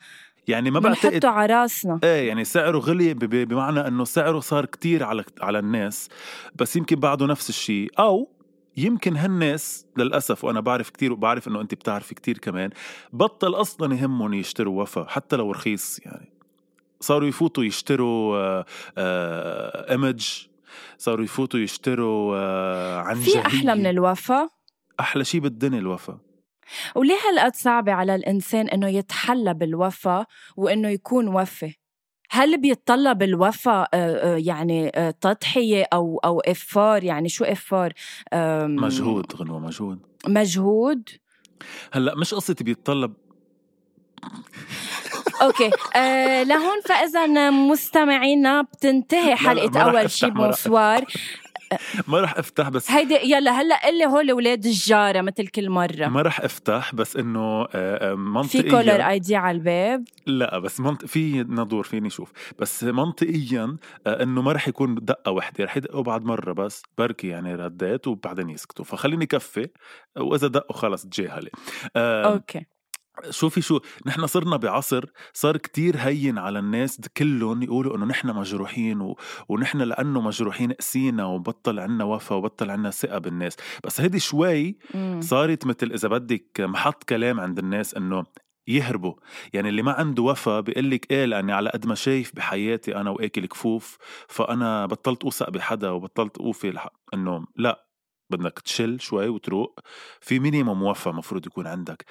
يعني 0.49 0.71
ما 0.71 0.81
بعتقد 0.81 1.11
بنحطه 1.11 1.29
على 1.29 1.55
راسنا. 1.55 2.01
إيه 2.05 2.29
يعني 2.29 2.45
سعره 2.45 2.79
غلي 2.79 3.15
بمعنى 3.15 3.89
إنه 3.89 4.05
سعره 4.05 4.41
صار 4.41 4.65
كتير 4.65 5.05
على 5.05 5.25
على 5.41 5.59
الناس 5.59 6.09
بس 6.57 6.77
يمكن 6.77 6.97
بعده 6.97 7.27
نفس 7.27 7.49
الشيء. 7.49 7.91
أو 7.99 8.29
يمكن 8.77 9.17
هالناس 9.17 9.87
للأسف 9.97 10.45
وأنا 10.45 10.61
بعرف 10.61 10.91
كتير 10.91 11.13
وبعرف 11.13 11.49
إنه 11.49 11.61
أنت 11.61 11.75
بتعرفي 11.75 12.15
كتير 12.15 12.39
كمان 12.39 12.71
بطل 13.13 13.55
أصلا 13.55 13.95
يهمهم 13.95 14.35
يشتروا 14.35 14.83
وفا 14.83 15.05
حتى 15.09 15.37
لو 15.37 15.51
رخيص 15.51 16.01
يعني. 16.07 16.33
صاروا 17.01 17.29
يفوتوا 17.29 17.65
يشتروا 17.65 18.37
آه، 18.37 18.65
آه، 18.99 19.91
ايمج 19.91 20.47
صاروا 20.99 21.25
يفوتوا 21.25 21.61
يشتروا 21.61 22.37
آه، 22.37 22.99
عن 22.99 23.17
في 23.17 23.39
أحلى 23.39 23.75
من 23.75 23.87
الوفا 23.87 24.49
أحلى 25.01 25.25
شيء 25.25 25.41
بالدنيا 25.41 25.79
الوفا 25.79 26.19
وليه 26.95 27.17
هالقد 27.29 27.55
صعبة 27.55 27.93
على 27.93 28.15
الإنسان 28.15 28.69
إنه 28.69 28.89
يتحلى 28.89 29.55
بالوفا 29.55 30.27
وإنه 30.57 30.89
يكون 30.89 31.29
وفي؟ 31.29 31.75
هل 32.31 32.61
بيتطلب 32.61 33.23
الوفا 33.23 33.83
آه، 33.83 33.87
آه، 33.95 34.37
يعني 34.37 34.89
آه، 34.95 35.11
تضحية 35.11 35.85
أو 35.93 36.19
أو 36.25 36.41
إفار؟ 36.41 37.05
يعني 37.05 37.29
شو 37.29 37.45
إفار؟ 37.45 37.93
مجهود 38.65 39.37
غنوة 39.37 39.59
مجهود. 39.59 39.99
مجهود؟ 40.27 41.09
هلأ 41.93 42.15
مش 42.15 42.35
قصة 42.35 42.57
بيتطلب. 42.61 43.13
okay. 45.43 45.71
آه 45.97 46.43
لهون 46.43 46.81
فاذا 46.85 47.51
مستمعينا 47.51 48.63
بتنتهي 48.63 49.37
حلقة 49.37 49.81
أول 49.81 50.11
شي 50.11 50.31
بونسوار 50.31 51.05
ما 52.09 52.21
رح 52.21 52.39
افتح 52.39 52.69
بس 52.69 52.91
هيدي 52.91 53.15
يلا 53.15 53.51
هلا 53.51 53.87
قلي 53.87 54.07
هول 54.07 54.31
أولاد 54.31 54.67
الجارة 54.67 55.21
مثل 55.21 55.47
كل 55.47 55.71
مرة. 55.71 56.07
ما 56.07 56.23
رح 56.23 56.41
افتح 56.41 56.95
بس 56.95 57.17
إنه 57.17 57.41
آه، 57.41 57.69
آه، 57.75 58.43
في 58.43 58.63
caller 58.63 58.77
منطقيا 58.77 59.11
إيدي 59.11 59.37
على 59.37 59.57
الباب؟ 59.59 60.05
لا 60.27 60.59
بس 60.59 60.81
منط... 60.81 61.05
في 61.05 61.43
ندور 61.43 61.85
فيني 61.85 62.11
شوف. 62.11 62.33
بس 62.59 62.85
منطقيا 62.85 63.77
آه، 64.07 64.23
إنه 64.23 64.43
ما 64.43 64.53
رح 64.53 64.69
يكون 64.69 64.95
دقة 64.95 65.33
واحدة 65.33 65.65
رح 65.65 65.77
يدقوا 65.77 66.03
بعد 66.03 66.25
مرة 66.25 66.53
بس 66.53 66.83
بركي 66.99 67.29
يعني 67.29 67.55
ردات 67.55 68.09
وبعدين 68.09 68.51
يسكتوا. 68.51 68.85
فخليني 68.85 69.27
كفي 69.27 69.69
وإذا 70.17 70.49
دقوا 70.49 70.77
خلص 70.77 71.03
تجاهلي 71.03 71.51
أوكي. 71.97 72.67
شوفي 73.31 73.61
شو 73.61 73.81
نحن 74.07 74.27
صرنا 74.27 74.57
بعصر 74.57 75.05
صار 75.33 75.57
كتير 75.57 75.97
هين 75.97 76.39
على 76.39 76.59
الناس 76.59 77.01
كلهم 77.17 77.63
يقولوا 77.63 77.97
إنه 77.97 78.07
نحن 78.07 78.29
مجروحين 78.29 79.01
و... 79.01 79.17
ونحن 79.49 79.79
لأنه 79.79 80.21
مجروحين 80.21 80.73
قسينا 80.73 81.25
وبطل 81.25 81.81
عنا 81.81 82.05
وفا 82.05 82.35
وبطل 82.35 82.71
عنا 82.71 82.91
ثقة 82.91 83.19
بالناس 83.19 83.57
بس 83.85 84.01
هيدي 84.01 84.19
شوي. 84.19 84.79
صارت 85.21 85.67
مثل 85.67 85.93
إذا 85.93 86.09
بدك 86.09 86.61
محط 86.61 87.05
كلام 87.05 87.41
عند 87.41 87.59
الناس 87.59 87.95
إنه 87.95 88.25
يهربوا 88.69 89.15
يعني 89.53 89.69
اللي 89.69 89.83
ما 89.83 89.93
عنده 89.93 90.23
وفا 90.23 90.61
بيقول 90.61 90.91
لك 90.91 91.11
إيه 91.11 91.25
لأني 91.25 91.53
على 91.53 91.71
قد 91.71 91.87
ما 91.87 91.95
شايف 91.95 92.37
بحياتي 92.37 92.97
أنا 92.97 93.11
وآكل 93.11 93.47
كفوف 93.47 93.99
فأنا 94.29 94.87
بطلت 94.87 95.25
أوثق 95.25 95.51
بحدا 95.51 95.91
وبطلت 95.91 96.39
أوفي. 96.39 96.79
إنه 97.15 97.47
لا 97.57 97.88
بدك 98.31 98.59
تشل 98.59 99.01
شوي 99.01 99.29
وتروق 99.29 99.81
في 100.21 100.39
minimum 100.39 100.83
وفا 100.83 101.11
مفروض 101.11 101.47
يكون 101.47 101.67
عندك. 101.67 102.05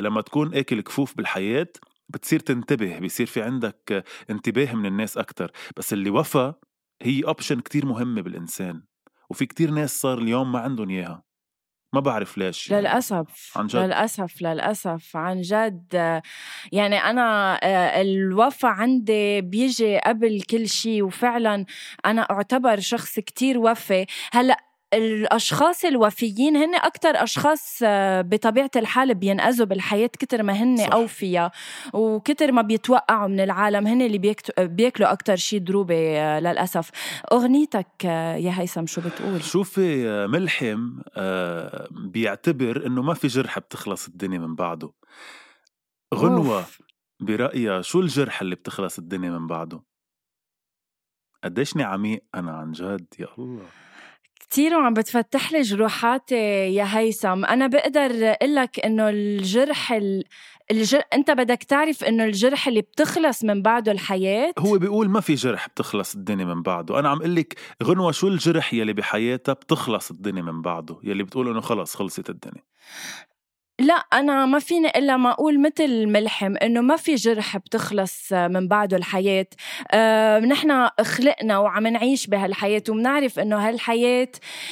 لما 0.00 0.20
تكون 0.20 0.54
أكل 0.54 0.80
كفوف 0.80 1.16
بالحياة 1.16 1.68
بتصير 2.08 2.40
تنتبه 2.40 2.98
بيصير 2.98 3.26
في 3.26 3.42
عندك 3.42 4.04
انتباه 4.30 4.74
من 4.74 4.86
الناس 4.86 5.18
أكتر. 5.18 5.50
بس 5.76 5.92
الوفا 5.92 6.52
هي 7.02 7.22
option 7.24 7.60
كتير 7.60 7.86
مهمة 7.86 8.20
بالإنسان. 8.20 8.82
وفي 9.30 9.46
كتير 9.46 9.70
ناس 9.70 10.00
صار 10.00 10.18
اليوم 10.18 10.52
ما 10.52 10.58
عندهم 10.58 10.90
إياها. 10.90 11.22
ما 11.92 12.00
بعرف 12.00 12.38
ليش 12.38 12.70
يعني. 12.70 12.82
للأسف 12.82 13.52
عن 13.56 13.66
جد. 13.66 13.76
للأسف 13.76 14.42
للأسف 14.42 15.16
عن 15.16 15.40
جد. 15.40 16.20
يعني 16.72 16.96
أنا 16.96 17.54
آه، 17.62 18.02
الوفا 18.02 18.68
عندي 18.68 19.40
بيجي 19.40 19.98
قبل 19.98 20.42
كل 20.50 20.68
شيء 20.68 21.02
وفعلا 21.02 21.64
أنا 22.06 22.22
أعتبر 22.22 22.80
شخص 22.80 23.18
كتير 23.18 23.58
وفي 23.58 24.06
هلأ 24.32 24.65
الأشخاص 24.94 25.84
الوفيين 25.84 26.56
هن 26.56 26.74
أكتر 26.74 27.08
أشخاص 27.22 27.78
آه، 27.82 28.20
بطبيعة 28.20 28.70
الحال 28.76 29.14
بينقذوا 29.14 29.66
بالحياة 29.66 30.06
كتر 30.06 30.42
ما 30.42 30.52
هن 30.52 30.76
صح. 30.76 30.92
أوفياء 30.92 31.52
وكتر 31.94 32.52
ما 32.52 32.62
بيتوقعوا 32.62 33.28
من 33.28 33.40
العالم 33.40 33.86
هن 33.86 34.02
اللي 34.02 34.18
بيكت- 34.18 34.60
بياكلوا 34.60 35.12
أكتر 35.12 35.36
شيء 35.36 35.58
دروبة 35.60 35.94
آه، 36.18 36.40
للأسف 36.40 36.90
أغنيتك 37.32 37.86
آه، 38.04 38.34
يا 38.36 38.52
هيثم 38.60 38.86
شو 38.86 39.00
بتقول؟ 39.00 39.42
شوفي 39.44 40.06
ملحم 40.26 40.98
بيعتبر 41.90 42.86
إنه 42.86 43.02
ما 43.02 43.14
في 43.14 43.26
جرح 43.26 43.58
بتخلص 43.58 44.06
الدنيا 44.08 44.38
من 44.38 44.54
بعده 44.54 44.92
غنوة 46.14 46.56
أوف. 46.58 46.82
برأيها 47.20 47.82
شو 47.82 48.00
الجرح 48.00 48.40
اللي 48.40 48.54
بتخلص 48.54 48.98
الدنيا 48.98 49.30
من 49.30 49.46
بعده 49.46 49.82
قديشني 51.44 51.82
عميق 51.82 52.24
أنا 52.34 52.52
عن 52.56 52.72
جد 52.72 53.06
يا 53.18 53.28
الله 53.38 53.66
كتير 54.50 54.74
وعم 54.74 54.94
بتفتح 54.94 55.52
لي 55.52 55.62
جروحاتي 55.62 56.34
يا 56.74 56.98
هيثم. 56.98 57.44
أنا 57.44 57.66
بقدر 57.66 58.10
أقول 58.30 58.54
لك 58.54 58.80
إنه 58.80 59.08
الجرح 59.08 59.92
ال... 59.92 60.24
الجر... 60.70 61.00
أنت 61.12 61.30
بدك 61.30 61.62
تعرف 61.62 62.04
إنه 62.04 62.24
الجرح 62.24 62.68
اللي 62.68 62.80
بتخلص 62.80 63.44
من 63.44 63.62
بعده 63.62 63.92
الحياة؟ 63.92 64.52
هو 64.58 64.78
بيقول 64.78 65.08
ما 65.08 65.20
في 65.20 65.34
جرح 65.34 65.68
بتخلص 65.68 66.14
الدنيا 66.14 66.44
من 66.44 66.62
بعده. 66.62 66.98
أنا 66.98 67.08
عم 67.08 67.22
قل 67.22 67.34
لك 67.34 67.58
غنوة 67.82 68.12
شو 68.12 68.28
الجرح 68.28 68.74
يلي 68.74 68.92
بحياتها 68.92 69.52
بتخلص 69.52 70.10
الدنيا 70.10 70.42
من 70.42 70.62
بعده 70.62 70.98
يلي 71.02 71.22
بتقول 71.22 71.48
إنه 71.48 71.60
خلص 71.60 71.96
خلصت 71.96 72.30
الدنيا. 72.30 72.62
لا 73.86 73.94
أنا 73.94 74.46
ما 74.46 74.58
فيني 74.58 74.88
إلا 74.88 75.16
ما 75.16 75.30
أقول 75.30 75.60
مثل 75.60 76.06
ملحم 76.06 76.56
إنه 76.56 76.80
ما 76.80 76.96
في 76.96 77.14
جرح 77.14 77.56
بتخلص 77.56 78.32
من 78.32 78.68
بعده 78.68 78.96
الحياة. 78.96 79.46
آه 79.92 80.38
نحن 80.38 80.88
خلقنا 81.02 81.58
وعم 81.58 81.86
نعيش 81.86 82.26
بهالحياة 82.26 82.82
وبنعرف 82.88 83.38
إنه 83.38 83.68
هالحياة 83.68 84.28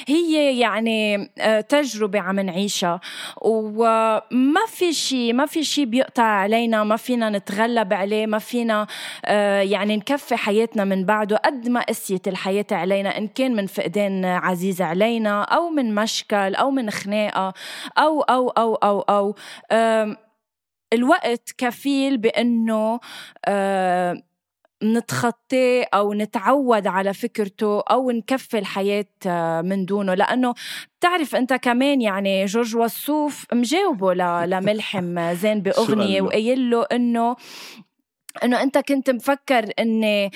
هي 0.09 0.59
يعني 0.59 1.30
آه 1.38 1.61
تجربة 1.61 2.21
عم 2.21 2.40
نعيشها. 2.40 3.00
وما 3.42 4.66
في 4.68 4.92
شيء 4.92 5.33
ما 5.33 5.47
في 5.47 5.64
شيء 5.64 5.85
بيقطع 5.85 6.23
علينا 6.23 6.85
ما 6.85 6.97
فينا 6.97 7.30
نتغلب 7.30 7.92
عليه 7.92 8.26
ما 8.26 8.38
فينا 8.38 8.87
آه 9.25 9.61
يعني 9.61 9.97
نكفي 9.97 10.37
حياتنا 10.37 10.85
من 10.85 11.04
بعده 11.04 11.37
قد 11.37 11.68
ما 11.68 11.80
قسيت 11.80 12.28
الحياة 12.28 12.66
علينا. 12.73 13.18
إن 13.18 13.28
كان 13.28 13.56
من 13.56 13.66
فقدان 13.66 14.25
عزيز 14.25 14.83
علينا 14.83 15.42
أو 15.42 15.71
من 15.71 15.94
مشكل 15.94 16.54
أو 16.54 16.71
من 16.71 16.90
خناقة 16.90 17.54
أو 17.99 18.23
أو 18.23 18.49
أو 18.49 18.75
أو 18.75 19.03
أو 19.08 19.34
أم، 19.73 20.16
الوقت 20.92 21.50
كفيل 21.58 22.16
بأنه 22.18 23.00
أم، 23.49 24.23
نتخطاه 24.82 25.87
أو 25.94 26.14
نتعود 26.14 26.87
على 26.87 27.14
فكرته 27.14 27.80
أو 27.80 28.11
نكفي 28.11 28.58
الحياة 28.58 29.06
من 29.62 29.84
دونه 29.87 30.14
لأنه 30.14 30.54
بتعرف 30.99 31.34
أنت 31.37 31.52
كمان 31.52 32.00
يعني 32.00 32.44
جورج 32.44 32.76
وسوف 32.76 33.46
مجاوبه 33.52 34.14
لملحم 34.46 35.32
زين 35.34 35.61
بأغنية؟ 35.62 36.23
وقايل 36.23 36.70
له 36.70 36.82
إنه 36.82 37.37
إنه 38.44 38.62
أنت 38.62 38.78
كنت 38.78 39.10
مفكر 39.10 39.70
إني 39.78 40.30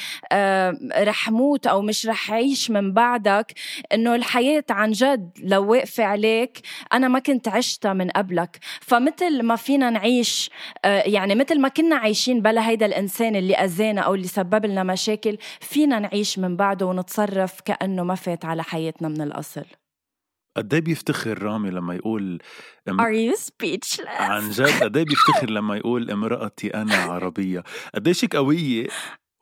رح 0.98 1.30
موت 1.30 1.66
أو 1.66 1.82
مش 1.82 2.06
رح 2.06 2.30
أعيش 2.30 2.70
من 2.70 2.92
بعدك 2.92 3.52
إنه 3.92 4.14
الحياة 4.14 4.64
عن 4.70 4.90
جد 4.90 5.30
لو 5.42 5.70
واقفة 5.72 6.04
عليك 6.04 6.60
أنا 6.92 7.08
ما 7.08 7.18
كنت 7.18 7.48
عشتها 7.48 7.92
من 7.92 8.10
قبلك. 8.10 8.58
فمثل 8.80 9.42
ما 9.42 9.56
فينا 9.56 9.90
نعيش 9.90 10.50
آه 10.84 11.02
يعني 11.06 11.34
مثل 11.34 11.60
ما 11.60 11.68
كنا 11.68 11.96
عايشين 11.96 12.42
بلا 12.42 12.68
هيدا 12.68 12.86
الإنسان 12.86 13.36
اللي 13.36 13.54
أذانا 13.54 14.00
أو 14.00 14.14
اللي 14.14 14.28
سبب 14.28 14.66
لنا 14.66 14.82
مشاكل 14.82 15.38
فينا 15.60 15.98
نعيش 15.98 16.38
من 16.38 16.56
بعده 16.56 16.86
ونتصرف 16.86 17.60
كأنه 17.60 18.02
ما 18.04 18.14
فات 18.14 18.44
على 18.44 18.62
حياتنا 18.62 19.08
من 19.08 19.20
الأصل. 19.22 19.64
قد 20.58 20.74
إيه 20.74 20.80
بيفتخر 20.80 21.42
رامي 21.42 21.70
لما 21.70 21.94
يقول 21.94 22.38
إم- 22.90 22.92
Are 22.92 23.34
you 23.34 23.38
speechless? 23.40 24.20
عن 24.20 24.50
جد 24.50 24.82
قد 24.82 24.96
إيه 24.96 25.04
بيفتخر 25.04 25.50
لما 25.50 25.76
يقول 25.76 26.10
امرأتي 26.10 26.74
أنا 26.74 26.94
عربية؟ 26.94 27.62
قديش 27.94 28.24
هيك 28.24 28.36
قوية 28.36 28.86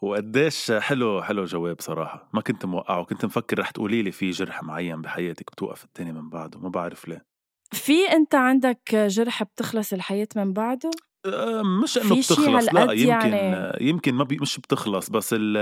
وقديش 0.02 0.72
حلو 0.72 1.22
حلو 1.22 1.44
جواب 1.44 1.76
صراحة. 1.80 2.28
ما 2.34 2.40
كنت 2.40 2.64
موقعه 2.64 3.04
كنت 3.04 3.24
مفكر 3.24 3.58
رح 3.58 3.70
تقولي 3.70 4.02
لي 4.02 4.12
في 4.12 4.30
جرح 4.30 4.62
معين 4.62 5.02
بحياتك 5.02 5.50
بتوقف 5.52 5.84
الدنيا 5.84 6.12
من 6.12 6.28
بعده 6.30 6.58
ما 6.58 6.68
بعرف 6.68 7.08
ليه. 7.08 7.24
في 7.72 8.08
أنت 8.12 8.34
عندك 8.34 8.94
جرح 8.94 9.42
بتخلص 9.42 9.92
الحياة 9.92 10.28
من 10.36 10.52
بعده؟ 10.52 10.90
أه، 11.26 11.62
مش 11.82 11.98
إنه 11.98 12.16
بتخلص 12.16 12.74
لا 12.74 12.92
يمكن 12.92 13.06
يعني- 13.08 13.76
يمكن 13.88 14.14
ما 14.14 14.24
بي 14.24 14.36
مش 14.40 14.58
بتخلص 14.58 15.10
بس 15.10 15.34
ال 15.38 15.56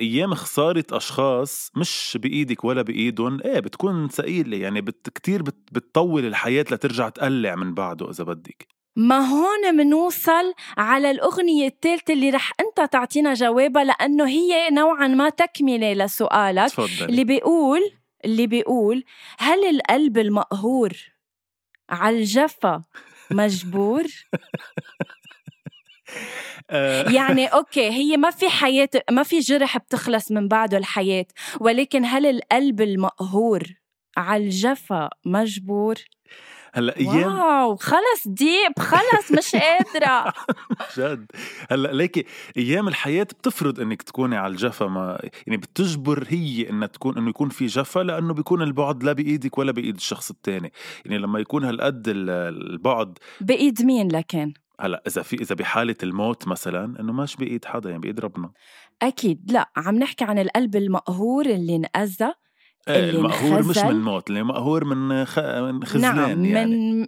أيام 0.00 0.34
خسارة 0.34 0.84
أشخاص 0.92 1.70
مش 1.76 2.18
بإيدك 2.22 2.64
ولا 2.64 2.82
بإيدهم. 2.82 3.40
إيه 3.40 3.60
بتكون 3.60 4.08
ثقيلة 4.08 4.56
يعني 4.56 4.80
بت 4.80 5.08
كتير 5.14 5.42
بت 5.42 5.56
بتطول 5.72 6.26
الحياة 6.26 6.64
لترجع 6.70 7.08
تقلع 7.08 7.54
من 7.54 7.74
بعده 7.74 8.10
إذا 8.10 8.24
بدك. 8.24 8.66
ما 8.96 9.18
هون 9.18 9.76
منوصل 9.76 10.54
على 10.78 11.10
الأغنية 11.10 11.66
الثالثة 11.66 12.14
اللي 12.14 12.30
رح 12.30 12.52
أنت 12.60 12.92
تعطينا 12.92 13.34
جوابها 13.34 13.84
لأنه 13.84 14.28
هي 14.28 14.70
نوعا 14.70 15.08
ما 15.08 15.28
تكملة 15.28 15.92
لسؤالك. 15.92 16.68
تفضلي. 16.68 17.04
اللي 17.04 17.24
بيقول 17.24 17.80
اللي 18.24 18.46
بيقول 18.46 19.04
هل 19.38 19.64
القلب 19.64 20.18
المقهور 20.18 20.92
على 21.90 22.18
الجفا 22.18 22.82
مجبور؟ 23.30 24.04
آه، 26.70 27.10
يعني 27.10 27.46
أوكي 27.58 27.90
هي 27.90 28.16
ما 28.16 28.30
في 28.30 28.48
حياة 28.48 28.88
ما 29.10 29.22
في 29.22 29.38
جرح 29.38 29.78
بتخلص 29.78 30.32
من 30.32 30.48
بعده 30.48 30.78
الحياة 30.78 31.26
ولكن 31.60 32.04
هل 32.04 32.26
القلب 32.26 32.80
المقهور 32.80 33.62
على 34.16 34.44
الجفا 34.44 35.08
مجبور؟ 35.26 35.94
هلأ 36.74 36.96
أيام 36.96 37.38
واو 37.38 37.76
خلص 37.76 38.26
deep 38.26 38.78
خلص 38.78 39.32
مش 39.32 39.56
قادرة. 39.62 40.32
جد. 40.98 41.26
هلأ 41.70 41.92
ليكي 41.92 42.24
أيام 42.56 42.88
الحياة 42.88 43.22
بتفرض 43.24 43.80
إنك 43.80 44.02
تكوني 44.02 44.36
على 44.36 44.50
الجفا 44.50 44.86
ما 44.86 45.18
يعني 45.46 45.56
بتجبر 45.56 46.24
هي 46.28 46.70
إنها 46.70 46.86
تكون 46.88 47.18
إنه 47.18 47.28
يكون 47.30 47.48
في 47.48 47.66
جفا 47.66 48.00
لأنه 48.00 48.34
بيكون 48.34 48.62
البعد 48.62 49.02
لا 49.04 49.12
بإيدك 49.12 49.58
ولا 49.58 49.72
بإيد 49.72 49.94
الشخص 49.96 50.30
الثاني 50.30 50.72
يعني 51.04 51.18
لما 51.18 51.38
يكون 51.38 51.64
هالقد 51.64 52.08
ال- 52.08 52.30
البعد 52.30 53.18
بإيد 53.40 53.82
مين 53.82 54.08
لكن؟ 54.12 54.52
هلأ 54.80 55.02
إذا 55.06 55.22
في 55.22 55.36
إذا 55.36 55.54
بحالة 55.54 55.94
الموت 56.02 56.48
مثلا 56.48 57.00
إنه 57.00 57.12
مش 57.12 57.36
بإيد 57.36 57.64
حدا 57.64 57.90
يعني 57.90 58.02
بإيد 58.02 58.20
ربنا. 58.20 58.52
أكيد. 59.02 59.52
لا 59.52 59.70
عم 59.76 59.94
نحكي 59.94 60.24
عن 60.24 60.38
القلب 60.38 60.76
المقهور 60.76 61.46
اللي 61.46 61.76
انأذى 61.76 62.32
إيه 62.88 62.96
اللي 62.96 63.18
المقهور 63.18 63.62
مش. 63.62 63.78
من 63.78 64.00
موت 64.02 64.30
اللي 64.30 64.42
مقهور 64.42 64.84
من 64.84 65.24
خ... 65.24 65.38
من 65.38 65.84
خذلان 65.84 66.14
نعم 66.16 66.44
يعني 66.44 66.76
من 66.76 67.06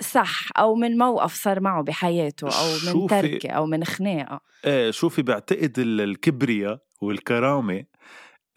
صح 0.00 0.48
أو 0.58 0.74
من 0.74 0.98
موقف 0.98 1.34
صار 1.34 1.60
معه 1.60 1.82
بحياته 1.82 2.46
أو 2.48 2.94
من 3.00 3.06
تركة 3.06 3.50
أو 3.50 3.66
من 3.66 3.84
خناقة. 3.84 4.40
إيه 4.64 4.90
شوفي 4.90 5.22
بعتقد 5.22 5.78
ال- 5.78 6.00
الكبرياء 6.00 6.78
والكرامة 7.00 7.84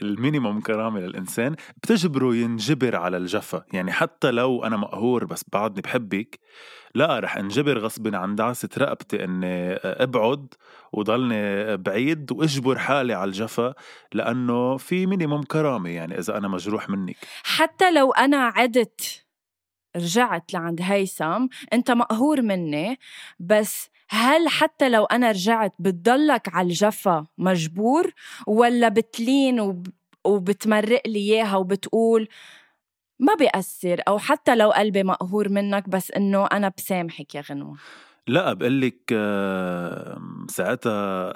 المينيموم 0.03 0.61
كرامة 0.61 0.99
للإنسان 0.99 1.55
بتجبره 1.77 2.35
ينجبر 2.35 2.95
على 2.95 3.17
الجفا. 3.17 3.63
يعني 3.73 3.91
حتى 3.91 4.31
لو 4.31 4.63
أنا 4.63 4.77
مقهور 4.77 5.25
بس 5.25 5.45
بعدني 5.53 5.81
بحبك 5.81 6.39
لا 6.95 7.19
رح 7.19 7.37
انجبر 7.37 7.79
غصب 7.79 8.15
عن 8.15 8.35
دعسة 8.35 8.69
رقبتي 8.77 9.23
إني 9.23 9.73
أبعد 9.83 10.53
وضلني 10.91 11.77
بعيد 11.77 12.31
وأجبر 12.31 12.77
حالي 12.77 13.13
على 13.13 13.27
الجفا 13.27 13.73
لأنه 14.13 14.77
في 14.77 15.05
مينيموم 15.05 15.43
كرامة 15.43 15.89
يعني 15.89 16.19
إذا 16.19 16.37
أنا 16.37 16.47
مجروح 16.47 16.89
منك. 16.89 17.17
حتى 17.43 17.91
لو 17.91 18.11
أنا 18.11 18.37
عدت 18.37 19.25
رجعت 19.95 20.53
لعند 20.53 20.81
هيثم 20.81 21.47
أنت 21.73 21.91
مقهور 21.91 22.41
مني 22.41 22.99
بس 23.39 23.89
هل 24.13 24.47
حتى 24.47 24.89
لو 24.89 25.05
أنا 25.05 25.31
رجعت 25.31 25.73
بتضلك 25.79 26.49
على 26.55 26.67
الجفا 26.67 27.25
مجبور؟ 27.37 28.13
ولا 28.47 28.89
بتلين 28.89 29.59
وب... 29.59 29.87
وبتمرق 30.25 31.01
لي 31.07 31.19
إياها 31.19 31.55
وبتقول 31.55 32.27
ما 33.19 33.33
بيأثر؟ 33.35 34.01
أو 34.07 34.17
حتى 34.17 34.55
لو 34.55 34.71
قلبي 34.71 35.03
مقهور 35.03 35.49
منك 35.49 35.89
بس 35.89 36.11
إنه 36.11 36.45
أنا 36.45 36.71
بسامحك 36.77 37.35
يا 37.35 37.41
غنوة. 37.41 37.77
لا 38.27 38.53
بقول 38.53 38.81
لك 38.81 38.99
آه، 39.13 40.17
ساعتها 40.49 41.33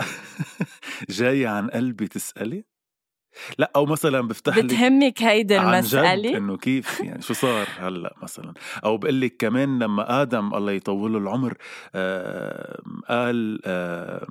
جاية 1.10 1.48
عن 1.48 1.69
قلبي 1.69 2.07
تسألي؟ 2.07 2.63
لا 3.58 3.72
أو 3.75 3.86
مثلا 3.86 4.22
بفتح 4.22 4.58
لك 4.58 4.63
بتهمك 4.63 5.24
هيدي 5.24 5.58
المسألة؟ 5.60 6.38
إنه 6.38 6.58
كيف؟ 6.58 7.00
يعني 7.00 7.22
شو 7.22 7.34
صار 7.34 7.67
هلأ 7.79 8.15
مثلا؟ 8.24 8.53
أو 8.86 8.98
بقول 8.98 9.22
لك 9.22 9.36
كمان 9.39 9.79
لما 9.79 10.22
آدم 10.22 10.53
الله 10.53 10.72
يطول 10.72 11.13
له 11.13 11.20
العمر 11.20 11.58
آه 11.96 12.82
قال 13.10 13.60
آه 13.65 14.27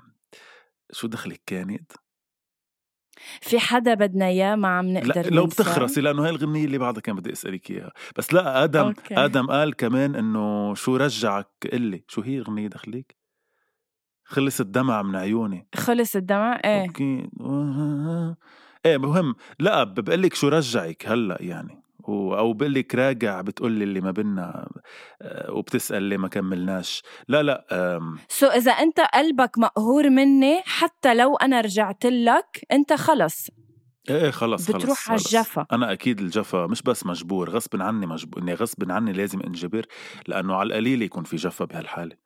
شو 0.93 1.07
دخلك 1.07 1.41
كانت؟ 1.47 1.93
في 3.41 3.59
حدا 3.59 3.95
بدنا 3.95 4.27
إياه 4.27 4.55
ما 4.55 4.69
عم 4.69 4.87
لا 4.87 5.01
نقدر 5.01 5.35
لو 5.35 5.45
ننساه؟ 5.45 5.65
بتخرسي 5.65 6.01
لأنه 6.01 6.25
هاي 6.25 6.31
الغنية 6.31 6.65
اللي 6.65 6.79
بعدها 6.79 7.01
كان 7.01 7.17
بدي 7.17 7.33
أسألك 7.33 7.71
إياها. 7.71 7.93
بس 8.17 8.35
لا 8.35 8.65
آدم 8.65 8.85
أوكي. 8.85 9.17
آدم 9.17 9.47
قال 9.47 9.75
كمان 9.77 10.15
إنه 10.15 10.75
شو 10.75 10.97
رجعك؟ 10.97 11.49
قلي 11.73 12.05
شو 12.09 12.21
هي 12.21 12.39
الغنية 12.39 12.69
دخلك؟ 12.69 13.17
خلص 14.25 14.61
الدمع 14.61 15.03
من 15.03 15.17
عيوني. 15.17 15.69
خلص 15.75 16.17
الدمع؟ 16.17 16.61
إيه. 16.65 16.87
okay. 16.87 17.28
إيه 18.87 18.99
مهم. 18.99 19.35
لا 19.59 19.85
بقول 19.85 20.23
لك 20.23 20.35
شو 20.35 20.49
رجعك 20.49 21.07
هلأ 21.07 21.37
يعني؟ 21.40 21.83
أو 22.09 22.52
بقول 22.52 22.75
لك 22.75 22.95
راجع 22.95 23.40
بتقول 23.40 23.73
لي 23.73 23.85
اللي 23.85 24.00
ما 24.00 24.11
بينا 24.11 24.69
آه، 25.23 25.52
وبتسأل 25.52 26.02
ليه 26.02 26.16
ما 26.16 26.28
كملناش. 26.28 27.02
لا 27.28 27.43
لا 27.43 27.66
so 28.28 28.47
إذا 28.47 28.73
أنت 28.73 29.00
قلبك 29.00 29.59
مقهور 29.59 30.11
مني 30.11 30.62
حتى 30.64 31.14
لو 31.14 31.37
أنا 31.37 31.61
رجعت 31.61 32.07
لك 32.07 32.66
أنت 32.72 32.92
خلص. 32.92 33.49
إيه 34.11 34.25
إيه 34.25 34.31
خلص 34.31 34.66
خلص 34.72 34.77
بتروح 34.77 35.11
على 35.11 35.18
خلص. 35.18 35.35
الجفا. 35.35 35.66
أنا 35.72 35.92
أكيد 35.92 36.20
الجفا 36.20 36.66
مش 36.66 36.83
بس 36.83 37.07
مجبور 37.07 37.51
غصب 37.51 37.83
عني 37.83 38.07
مجبور 38.07 38.42
اني 38.42 38.55
غصب 38.55 38.90
عني 38.92 39.12
لازم 39.12 39.40
انجبر 39.40 39.87
لأنه 40.27 40.55
على 40.55 40.66
القليل 40.66 41.03
يكون 41.03 41.25
في 41.25 41.37
جفا 41.37 41.64
بهالحالة. 41.64 42.16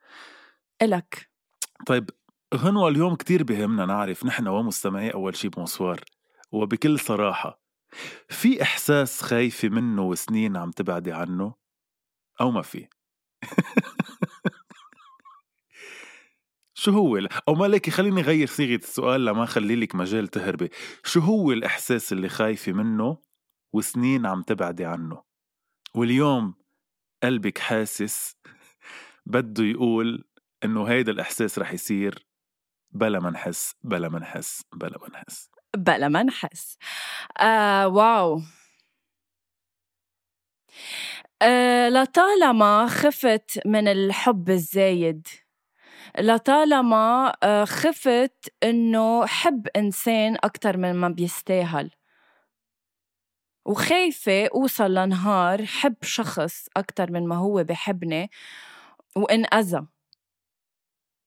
إلك. 0.81 1.29
طيب 1.87 2.09
غنوة 2.55 2.87
اليوم 2.89 3.15
كتير 3.15 3.43
بهمنا 3.43 3.85
نعرف 3.85 4.25
نحن 4.25 4.47
ومستمعي 4.47 5.09
أول 5.09 5.35
شي 5.35 5.49
بمصوار 5.49 5.99
وبكل 6.51 6.99
صراحة 6.99 7.61
في 8.29 8.61
إحساس 8.61 9.21
خايفة 9.21 9.69
منه 9.69 10.01
وسنين 10.01 10.57
عم 10.57 10.71
تبعدي 10.71 11.11
عنه؟ 11.11 11.53
أو 12.41 12.51
ما 12.51 12.61
في؟ 12.61 12.87
شو 16.73 16.91
هو 16.91 17.17
أو 17.47 17.55
ما 17.55 17.65
ليكي 17.65 17.91
خليني 17.91 18.21
غير 18.21 18.47
صيغة 18.47 18.79
السؤال 18.79 19.25
لما 19.25 19.45
خلي 19.45 19.75
لك 19.75 19.95
مجال 19.95 20.27
تهربي. 20.27 20.69
شو 21.03 21.19
هو 21.19 21.51
الإحساس 21.51 22.13
اللي 22.13 22.29
خايفة 22.29 22.71
منه 22.71 23.17
وسنين 23.73 24.25
عم 24.25 24.41
تبعدي 24.41 24.85
عنه؟ 24.85 25.23
واليوم 25.95 26.53
قلبك 27.23 27.57
حاسس 27.57 28.35
بده 29.25 29.63
يقول 29.63 30.23
إنه 30.63 30.83
هيدا 30.85 31.11
الإحساس 31.11 31.59
رح 31.59 31.73
يصير 31.73 32.27
بلا 32.91 33.19
ما 33.19 33.29
نحس 33.29 33.75
بلا 33.83 34.09
ما 34.09 34.19
نحس 34.19 34.63
بلا 34.73 34.97
ما 34.97 35.09
نحس. 35.09 35.51
بلا 35.77 36.07
ما 36.07 36.23
نحس. 36.23 36.77
آه 37.39 37.87
واو. 37.87 38.41
آه 41.41 41.89
لطالما 41.89 42.87
خفت 42.87 43.59
من 43.65 43.87
الحب 43.87 44.49
الزايد 44.49 45.27
لطالما 46.19 47.33
آه 47.43 47.65
خفت 47.65 48.53
إنه 48.63 49.25
حب 49.25 49.67
إنسان 49.77 50.37
أكتر 50.43 50.77
من 50.77 50.93
ما 50.95 51.09
بيستاهل. 51.09 51.91
وخايفة 53.65 54.47
أوصل 54.47 54.93
لنهار 54.93 55.65
حب 55.65 55.95
شخص 56.01 56.67
أكتر 56.77 57.11
من 57.11 57.27
ما 57.27 57.35
هو 57.35 57.63
بحبني 57.63 58.29
وانأذى 59.15 59.87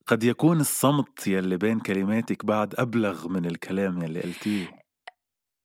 قد 0.07 0.23
يكون 0.23 0.59
الصمت 0.59 1.27
يلي 1.27 1.57
بين 1.57 1.79
كلماتك 1.79 2.45
بعد 2.45 2.75
أبلغ 2.75 3.27
من 3.27 3.45
الكلام 3.45 4.01
يلي 4.03 4.21
قلتيه؟ 4.21 4.79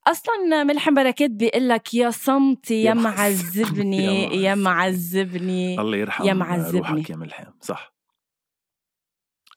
أصلا 0.07 0.65
ملحم 0.65 0.95
بركات 0.95 1.31
بيقول 1.31 1.69
لك 1.69 1.95
يا 1.95 2.11
صمتي 2.11 2.83
يا 2.89 2.95
معذبني 2.95 4.43
يا 4.43 4.55
معذبني. 4.55 5.81
الله 5.81 5.97
يرحم 5.97 6.25
يا 6.25 6.33
معذبني. 6.33 6.79
روحك 6.81 7.11
يا 7.11 7.17
ملحم. 7.17 7.53
صح. 7.61 7.95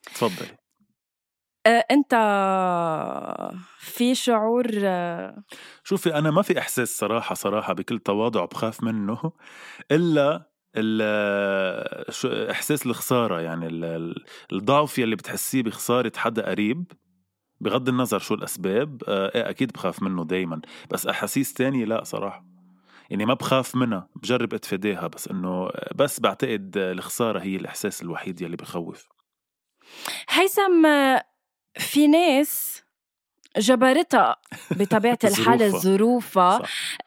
تفضلي 0.05 0.57
آه 1.65 1.85
أنت 1.91 2.13
في 3.77 4.15
شعور 4.15 4.65
آه 4.83 5.43
شوفي 5.83 6.15
أنا 6.15 6.31
ما 6.31 6.41
في 6.41 6.59
إحساس 6.59 6.89
صراحة 6.97 7.35
صراحة 7.35 7.73
بكل 7.73 7.99
تواضع 7.99 8.45
بخاف 8.45 8.83
منه 8.83 9.31
إلا 9.91 10.51
إحساس 12.51 12.85
الخسارة 12.85 13.41
يعني 13.41 13.67
ال- 13.67 13.85
ال- 13.85 14.23
الضعف 14.53 14.99
يلي 14.99 15.15
بتحسيه 15.15 15.63
بخسارة 15.63 16.11
حدا 16.17 16.49
قريب 16.49 16.91
بغض 17.61 17.89
النظر 17.89 18.19
شو 18.19 18.33
الأسباب 18.33 19.03
آه، 19.07 19.31
إيه 19.35 19.49
أكيد 19.49 19.71
بخاف 19.71 20.01
منه 20.03 20.25
دايما 20.25 20.61
بس 20.91 21.07
أحاسيس 21.07 21.53
تانية 21.53 21.85
لا 21.85 22.03
صراحة. 22.03 22.45
يعني 23.09 23.25
ما 23.25 23.33
بخاف 23.33 23.75
منها 23.75 24.07
بجرب 24.15 24.53
اتفاداها 24.53 25.07
بس 25.07 25.27
إنه 25.27 25.69
بس 25.95 26.19
بعتقد 26.19 26.77
الخسارة 26.77 27.39
هي 27.39 27.55
الإحساس 27.55 28.01
الوحيد 28.01 28.41
يلي 28.41 28.55
بخوف. 28.55 29.07
هيثم 30.29 30.85
آه، 30.85 31.23
في 31.77 32.07
ناس 32.07 32.83
جبرتها 33.57 34.35
بطبيعة 34.79 35.19
الحال 35.23 35.71
ظروفها. 35.71 36.61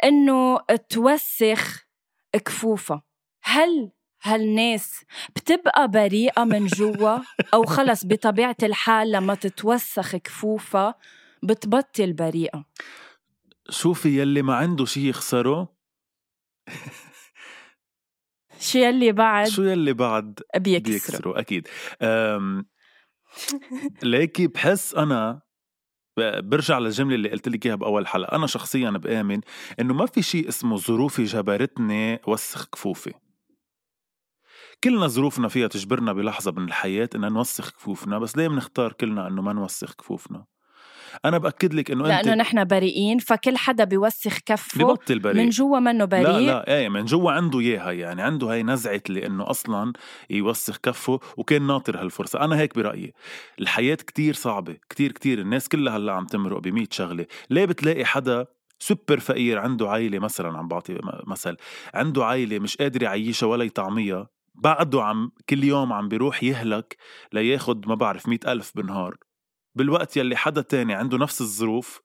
إنه 0.04 0.58
توسخ 0.88 1.86
كفوفها. 2.44 3.02
هل 3.46 3.90
هالناس 4.22 5.04
بتبقى 5.36 5.88
بريئة 5.88 6.44
من 6.44 6.66
جوا 6.66 7.18
أو 7.54 7.64
خلص 7.64 8.04
بطبيعة 8.04 8.56
الحال 8.62 9.10
لما 9.12 9.34
تتوسخ 9.34 10.16
كفوفها 10.16 10.94
بتبطل 11.42 12.12
بريئة 12.12 12.64
شوفي 13.70 14.20
يلي 14.20 14.42
ما 14.42 14.54
عنده 14.54 14.84
شي 14.84 15.08
يخسره. 15.08 15.76
شو 18.60 18.78
يلي 18.78 19.12
بعد؟ 19.12 19.48
شو 19.48 19.62
يلي 19.62 19.92
بعد 19.92 20.40
بيكسروا 20.56 20.92
بيكسروا 20.94 21.40
أكيد. 21.40 21.68
أم 22.02 22.66
ليكي 24.02 24.46
بحس 24.46 24.94
أنا 24.94 25.40
ب- 26.18 26.48
برجع 26.48 26.78
للجملة 26.78 27.14
اللي 27.14 27.30
قلت 27.30 27.48
لك 27.48 27.66
إياها 27.66 27.76
بأول 27.76 28.06
حلقة، 28.06 28.36
أنا 28.36 28.46
شخصيا 28.46 28.90
بآمن 28.90 29.40
إنه 29.80 29.94
ما 29.94 30.06
في 30.06 30.22
شيء 30.22 30.48
اسمه 30.48 30.76
ظروفي 30.76 31.24
جبرتني 31.24 32.20
وسخ 32.26 32.66
كفوفي. 32.66 33.12
كلنا 34.84 35.06
ظروفنا 35.06 35.48
فيها 35.48 35.66
تجبرنا 35.66 36.12
بلحظة 36.12 36.52
من 36.52 36.64
الحياة 36.64 37.08
إن 37.14 37.32
نوسخ 37.32 37.70
كفوفنا 37.70 38.18
بس 38.18 38.36
ليه 38.36 38.48
بنختار 38.48 38.92
كلنا 38.92 39.28
إنه 39.28 39.42
ما 39.42 39.52
نوسخ 39.52 39.94
كفوفنا؟ 39.94 40.44
أنا 41.24 41.38
بأكد 41.38 41.74
لك 41.74 41.90
إنه 41.90 42.06
لأنه 42.06 42.34
نحن 42.34 42.64
بريئين 42.64 43.18
فكل 43.18 43.56
حدا 43.56 43.84
بيوسخ 43.84 44.38
كفه 44.38 44.84
ببطل 44.84 45.18
بريء. 45.18 45.42
من 45.42 45.48
جوا 45.48 45.78
منه 45.78 46.04
بريء 46.04 46.22
لا 46.22 46.40
لا 46.40 46.76
إيه 46.76 46.88
من 46.88 47.04
جوا 47.04 47.32
عنده 47.32 47.60
إياها 47.60 47.92
يعني 47.92 48.22
عنده 48.22 48.46
هاي 48.46 48.62
نزعة 48.62 49.02
اللي 49.08 49.26
انه 49.26 49.50
أصلا 49.50 49.92
يوسخ 50.30 50.76
كفه 50.76 51.20
وكان 51.36 51.66
ناطر 51.66 52.00
هالفرصة. 52.00 52.40
أنا 52.40 52.58
هيك 52.58 52.74
برأيي. 52.74 53.14
الحياة 53.60 53.94
كتير 53.94 54.34
صعبة 54.34 54.76
كتير 54.88 55.12
كتير. 55.12 55.40
الناس 55.40 55.68
كلها 55.68 55.96
هلأ 55.96 56.12
عم 56.12 56.26
تمرق 56.26 56.58
ب 56.58 56.86
شغلة. 56.90 57.26
ليه 57.50 57.64
بتلاقي 57.64 58.04
حدا 58.04 58.46
سوبر 58.78 59.20
فقير 59.20 59.58
عنده 59.58 59.90
عائلة 59.90 60.18
مثلا 60.18 60.58
عم 60.58 60.68
بعطي 60.68 60.98
مثل 61.26 61.56
عنده 61.94 62.24
عائلة 62.24 62.58
مش 62.58 62.76
قادر 62.76 63.02
يعيشها 63.02 63.46
ولا 63.46 63.64
يطعميها؟ 63.64 64.35
بعده 64.56 65.02
عم 65.02 65.30
كل 65.48 65.64
يوم 65.64 65.92
عم 65.92 66.08
بيروح 66.08 66.42
يهلك 66.42 66.96
لياخد 67.32 67.88
ما 67.88 67.94
بعرف 67.94 68.28
مئة 68.28 68.52
ألف 68.52 68.72
بالنهار 68.74 69.16
بالوقت 69.74 70.16
يلي 70.16 70.36
حدا 70.36 70.60
تاني 70.60 70.94
عنده 70.94 71.18
نفس 71.18 71.40
الظروف 71.40 72.00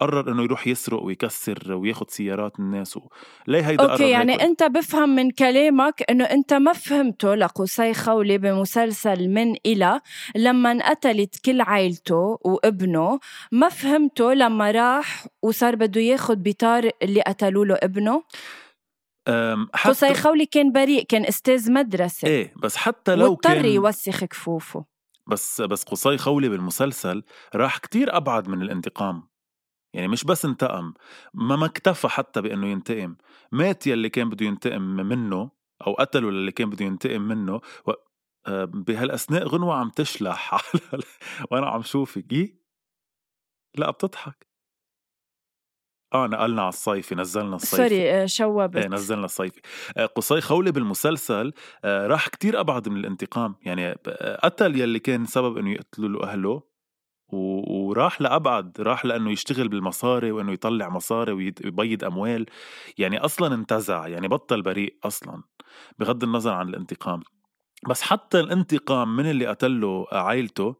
قرر 0.00 0.32
إنه 0.32 0.42
يروح 0.42 0.66
يسرق 0.66 1.02
ويكسر 1.02 1.72
وياخد 1.72 2.10
سيارات 2.10 2.58
الناس 2.58 2.96
و... 2.96 3.00
ليه 3.46 3.68
هيدا 3.68 3.92
أوكي 3.92 4.10
يعني 4.10 4.32
هيك؟ 4.32 4.40
أنت 4.40 4.62
بفهم 4.62 5.08
من 5.08 5.30
كلامك 5.30 6.04
إنه 6.10 6.24
أنت 6.24 6.54
ما 6.54 6.72
فهمته 6.72 7.34
لقصي 7.34 7.94
خولي 7.94 8.38
بمسلسل 8.38 9.28
من 9.28 9.54
إلى 9.66 10.00
لما 10.36 10.72
انقتلت 10.72 11.36
كل 11.44 11.60
عائلته 11.60 12.38
وابنه 12.44 13.20
ما 13.52 13.68
فهمته 13.68 14.32
لما 14.32 14.70
راح 14.70 15.26
وصار 15.42 15.76
بده 15.76 16.00
ياخد 16.00 16.42
بطار 16.42 16.90
اللي 17.02 17.20
قتلوا 17.20 17.64
له 17.64 17.74
ابنه 17.74 18.22
قصي 19.84 20.14
خولي 20.14 20.46
كان 20.46 20.72
بريء 20.72 21.04
كان 21.04 21.24
أستاذ 21.24 21.72
مدرسة. 21.72 22.28
إيه 22.28 22.54
بس 22.62 22.76
حتى 22.76 23.14
لو 23.16 23.36
كان 23.36 23.52
واضطر 23.52 23.64
يوسخ 23.66 24.24
كفوفه. 24.24 24.84
بس 25.26 25.60
بس 25.60 25.84
قصي 25.84 26.18
خولي 26.18 26.48
بالمسلسل 26.48 27.22
راح 27.54 27.78
كتير 27.78 28.16
أبعد 28.16 28.48
من 28.48 28.62
الانتقام. 28.62 29.30
يعني 29.94 30.08
مش 30.08 30.24
بس 30.24 30.44
انتقم 30.44 30.94
ما 31.34 31.56
ما 31.56 31.66
اكتفى 31.66 32.08
حتى 32.08 32.40
بأنه 32.40 32.66
ينتقم. 32.66 33.16
مات 33.52 33.86
يلي 33.86 34.08
كان 34.08 34.28
بده 34.28 34.46
ينتقم 34.46 34.82
منه 34.82 35.50
أو 35.86 35.94
قتلوا 35.94 36.30
اللي 36.30 36.52
كان 36.52 36.70
بده 36.70 36.84
ينتقم 36.84 37.22
منه 37.22 37.60
و... 37.86 37.92
بهالأثناء 38.64 39.46
غنوة 39.46 39.74
عم 39.74 39.90
تشلح 39.90 40.54
وأنا 41.50 41.66
عم 41.66 41.82
شوفك. 41.82 42.32
إيه؟ 42.32 42.60
لا 43.74 43.90
بتضحك. 43.90 44.49
آه 46.14 46.26
نقلنا 46.26 46.62
على 46.62 46.68
الصيفي 46.68 47.14
نزلنا 47.14 47.56
الصيفي. 47.56 47.76
سوري 47.88 48.10
آه، 48.10 48.26
شوبت. 48.26 48.76
إيه 48.76 48.88
نزلنا 48.88 49.24
الصيفي. 49.24 49.60
آه، 49.96 50.06
قصي 50.06 50.40
خولي 50.40 50.72
بالمسلسل 50.72 51.52
آه، 51.84 52.06
راح 52.06 52.28
كتير 52.28 52.60
أبعد 52.60 52.88
من 52.88 52.96
الانتقام. 52.96 53.54
يعني 53.62 53.92
قتل 54.42 54.80
يلي 54.80 54.98
كان 54.98 55.24
سبب 55.26 55.58
إنه 55.58 55.70
يقتلوا 55.72 56.08
له 56.08 56.22
أهله 56.22 56.62
وراح 57.32 58.20
لأبعد. 58.20 58.80
راح 58.80 59.04
لأنه 59.04 59.30
يشتغل 59.30 59.68
بالمصاري 59.68 60.32
وإنه 60.32 60.52
يطلع 60.52 60.88
مصاري 60.88 61.32
ويبيض 61.32 62.04
أموال. 62.04 62.46
يعني 62.98 63.18
أصلا 63.18 63.54
انتزع 63.54 64.08
يعني 64.08 64.28
بطل 64.28 64.62
بريء 64.62 64.96
أصلا 65.04 65.42
بغض 65.98 66.24
النظر 66.24 66.52
عن 66.52 66.68
الانتقام. 66.68 67.22
بس 67.88 68.02
حتى 68.02 68.40
الانتقام 68.40 69.16
من 69.16 69.30
اللي 69.30 69.46
قتله 69.46 70.06
عائلته 70.12 70.76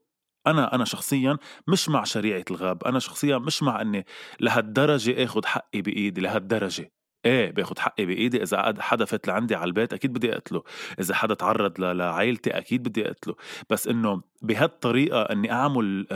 أنا 0.47 0.75
أنا 0.75 0.85
شخصيا 0.85 1.39
مش 1.69 1.89
مع 1.89 2.05
شريعة 2.05 2.45
الغاب 2.51 2.85
أنا 2.85 2.99
شخصيا 2.99 3.39
مش 3.39 3.63
مع 3.63 3.81
إني 3.81 4.07
لهالدرجة 4.41 5.25
آخذ 5.25 5.47
حقي 5.47 5.83
بإيدي 5.83 6.21
لهالدرجة. 6.21 6.93
إيه 7.25 7.51
بآخذ 7.51 7.79
حقي 7.79 8.07
بإيدي؟ 8.07 8.43
إذا 8.43 8.75
حدا 8.83 9.05
فات 9.05 9.29
لعندي 9.29 9.55
على 9.55 9.65
البيت 9.65 9.93
أكيد 9.93 10.13
بدي 10.13 10.33
أقتله. 10.33 10.63
إذا 11.01 11.15
حدا 11.15 11.35
تعرض 11.35 11.81
لعائلتي 11.81 12.51
أكيد 12.51 12.83
بدي 12.89 13.07
أقتله. 13.07 13.35
بس 13.71 13.89
إنه 13.89 14.23
بهالطريقة 14.43 15.23
إني 15.23 15.53
أعمل 15.53 16.07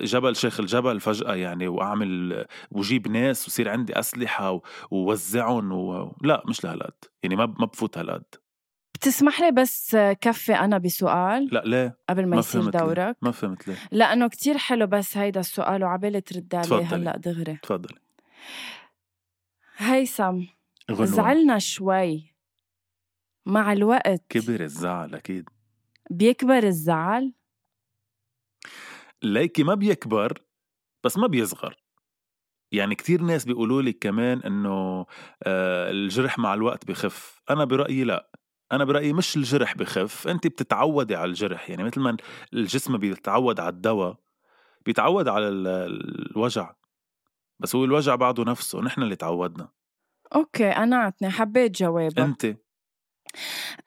جبل 0.00 0.36
شيخ 0.36 0.60
الجبل 0.60 1.00
فجأة 1.00 1.34
يعني 1.34 1.68
وأعمل 1.68 2.44
وجيب 2.70 3.08
ناس 3.08 3.48
وصير 3.48 3.68
عندي 3.68 3.98
أسلحة 3.98 4.60
ووزعهم 4.90 5.72
و... 5.72 6.16
لا 6.22 6.42
مش 6.48 6.64
لهالقد. 6.64 6.94
يعني 7.22 7.36
ما 7.36 7.46
ما 7.46 7.66
بفوت 7.66 7.98
هالقد. 7.98 8.24
بتسمح 9.02 9.40
لي 9.40 9.50
بس 9.50 9.96
كفي 9.96 10.52
أنا 10.54 10.78
بسؤال؟ 10.78 11.48
لا 11.52 11.62
ليه؟ 11.66 11.98
قبل 12.08 12.22
ما, 12.22 12.28
ما 12.28 12.36
يصير 12.36 12.70
دورك؟ 12.70 12.98
ليه. 12.98 13.16
ما 13.22 13.30
فهمت 13.30 13.68
ليه؟ 13.68 13.76
لأنه 13.92 14.28
كتير 14.28 14.58
حلو 14.58 14.86
بس 14.86 15.16
هيدا 15.16 15.40
السؤال 15.40 15.84
وعبالي 15.84 16.20
ترد 16.20 16.54
عليه 16.54 16.84
هلأ 16.84 17.16
دغري 17.16 17.56
تفضلي 17.62 17.98
هيثم 19.76 20.44
زعلنا 20.92 21.58
شوي 21.58 22.34
مع 23.46 23.72
الوقت 23.72 24.22
كبر 24.28 24.60
الزعل 24.60 25.14
أكيد 25.14 25.48
بيكبر 26.10 26.62
الزعل؟ 26.62 27.32
ليكي 29.22 29.62
ما 29.62 29.74
بيكبر 29.74 30.42
بس 31.04 31.18
ما 31.18 31.26
بيصغر 31.26 31.76
يعني 32.72 32.94
كتير 32.94 33.22
ناس 33.22 33.44
بيقولوا 33.44 33.82
لي 33.82 33.92
كمان 33.92 34.38
إنه 34.38 35.06
آه 35.42 35.90
الجرح 35.90 36.38
مع 36.38 36.54
الوقت 36.54 36.84
بخف 36.84 37.42
أنا 37.50 37.64
برأيي 37.64 38.04
لا 38.04 38.30
أنا 38.72 38.84
برأيي 38.84 39.12
مش 39.12 39.36
الجرح 39.36 39.76
بخف 39.76 40.28
انت 40.28 40.46
بتتعودي 40.46 41.16
على 41.16 41.28
الجرح 41.28 41.70
يعني 41.70 41.84
مثل 41.84 42.00
ما 42.00 42.16
الجسم 42.52 42.96
بيتعود 42.96 43.60
على 43.60 43.68
الدواء 43.68 44.16
بيتعود 44.86 45.28
على 45.28 45.48
الوجع 45.48 46.74
بس 47.58 47.76
هو 47.76 47.84
الوجع 47.84 48.14
بعده 48.14 48.44
نفسه 48.44 48.80
نحن 48.80 49.02
اللي 49.02 49.16
تعودنا. 49.16 49.68
أوكي 50.34 50.70
قنعتني 50.70 51.30
حبيت 51.30 51.76
جوابك. 51.76 52.18
انت؟ 52.18 52.56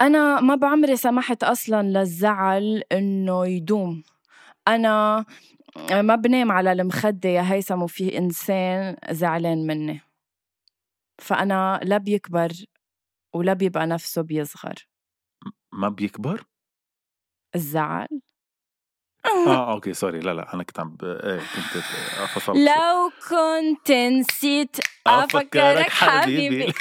أنا 0.02 0.42
ما 0.42 0.56
بعمري 0.56 0.96
سمحت 0.96 1.44
أصلا 1.44 1.84
للزعل 1.84 2.84
إنه 2.92 3.48
يدوم. 3.48 4.04
أنا 4.68 5.26
ما 5.92 6.16
بنام 6.16 6.52
على 6.52 6.72
المخدة 6.72 7.30
يا 7.30 7.54
هيثم 7.54 7.82
وفي 7.82 8.18
إنسان 8.18 8.98
زعلان 9.12 9.68
مني. 9.68 10.02
فأنا 11.20 11.80
لا 11.84 11.98
بيكبر 11.98 12.52
ولا 13.36 13.54
بيبقى 13.54 13.88
نفسه 13.88 14.22
بيصغر. 14.22 14.76
ما 15.74 15.90
بيكبر؟ 15.90 16.44
الزعل. 17.56 18.08
آه 19.26 19.72
okay 19.74 19.94
sorry 19.94 20.20
لا 20.20 20.34
لا 20.34 20.54
أنا 20.54 20.64
كنت 20.64 20.80
عم. 20.80 20.98
إيه 21.04 21.38
كنت 21.38 21.84
فصلت. 22.36 22.58
لو 22.58 23.12
كنت 23.30 23.92
نسيت 23.92 24.78
افكرك 25.08 25.90
حبيبي. 25.90 26.74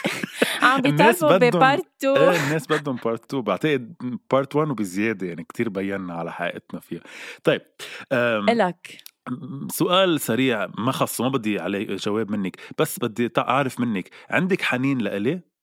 عم 0.62 0.80
بيطلبوا 0.80 1.36
ب 1.36 1.46
part 1.46 1.86
2 2.04 2.16
إيه 2.16 2.44
الناس 2.46 2.66
بدهم 2.66 2.96
part 3.04 3.24
2 3.24 3.42
بعتقد 3.42 3.94
part 4.30 4.56
1 4.56 4.70
وبزيادة 4.70 5.26
يعني 5.26 5.44
كتير 5.44 5.68
بينا 5.68 6.14
على 6.14 6.32
حقيقتنا 6.32 6.80
فيها. 6.80 7.00
طيب 7.44 7.62
إلك. 8.12 8.98
سؤال 9.70 10.20
سريع 10.20 10.66
ما 10.78 10.92
خصه 10.92 11.24
ما 11.24 11.30
بدي 11.30 11.60
عليه 11.60 11.96
جواب 11.96 12.30
منك 12.30 12.56
بس 12.78 12.98
بدي 12.98 13.30
أعرف 13.38 13.80
منك 13.80 14.10
عندك 14.30 14.62
حنين 14.62 14.98
لإلي؟ 14.98 15.53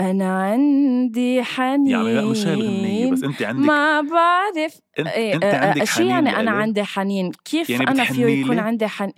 أنا 0.00 0.42
عندي 0.42 1.42
حنين 1.42 1.86
يعني 1.86 2.14
لا 2.14 2.24
مش 2.24 2.46
هاي 2.46 2.54
الغنية 2.54 3.10
بس 3.10 3.24
أنت 3.24 3.42
عندك 3.42 3.66
ما 3.66 4.00
بعرف. 4.00 4.80
أنت, 4.98 5.08
إيه 5.08 5.34
أنت 5.34 5.44
عندك 5.44 5.84
شو 5.84 6.02
يعني 6.02 6.36
أنا 6.36 6.50
عندي 6.50 6.84
حنين؟ 6.84 7.30
كيف 7.44 7.70
يعني 7.70 7.88
أنا 7.88 8.04
فيه 8.04 8.26
يكون 8.26 8.58
عندي 8.58 8.88
حنين 8.88 9.12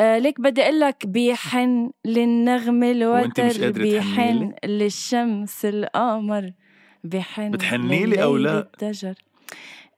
آه 0.00 0.18
ليك 0.18 0.40
بدي 0.40 0.62
أقول 0.62 0.80
لك 0.80 1.06
بيحن 1.06 1.90
للنغمة 2.04 2.90
الوتر 2.90 3.70
بيحن 3.70 4.52
للشمس 4.64 5.64
القمر 5.64 6.52
بيحن 7.04 7.50
بتحني 7.50 8.06
لي 8.06 8.22
أو 8.22 8.36
لا؟ 8.36 8.70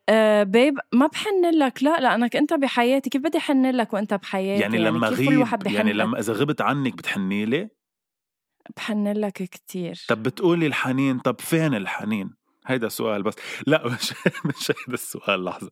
آه 0.09 0.43
بيب 0.43 0.79
ما 0.93 1.07
بحن 1.07 1.45
لك. 1.55 1.83
لا 1.83 2.01
لأنك 2.01 2.37
أنت 2.37 2.55
بحياتي. 2.55 3.11
كيف 3.11 3.23
بدي 3.23 3.39
أحن 3.39 3.67
لك 3.67 3.93
وأنت 3.93 4.15
بحياتي؟ 4.15 4.63
يعني 4.63 4.79
لما 4.79 5.09
يعني 5.09 5.29
غيب 5.29 5.47
يعني 5.67 5.93
لما 5.93 6.19
إذا 6.19 6.33
غبت 6.33 6.61
عنك 6.61 6.97
بتحني 6.97 7.45
لي؟ 7.45 7.78
بحن 8.77 9.09
لك 9.09 9.33
كتير. 9.33 10.05
طب 10.09 10.23
بتقولي 10.23 10.67
الحنين 10.67 11.19
طب 11.19 11.41
فين 11.41 11.75
الحنين؟ 11.75 12.31
هيدا 12.67 12.89
سؤال 12.89 13.23
بس. 13.23 13.35
لا 13.67 13.87
مش 13.89 14.15
مش 14.45 14.71
هيدا 14.71 14.95
السؤال 14.95 15.45
لحظة. 15.45 15.69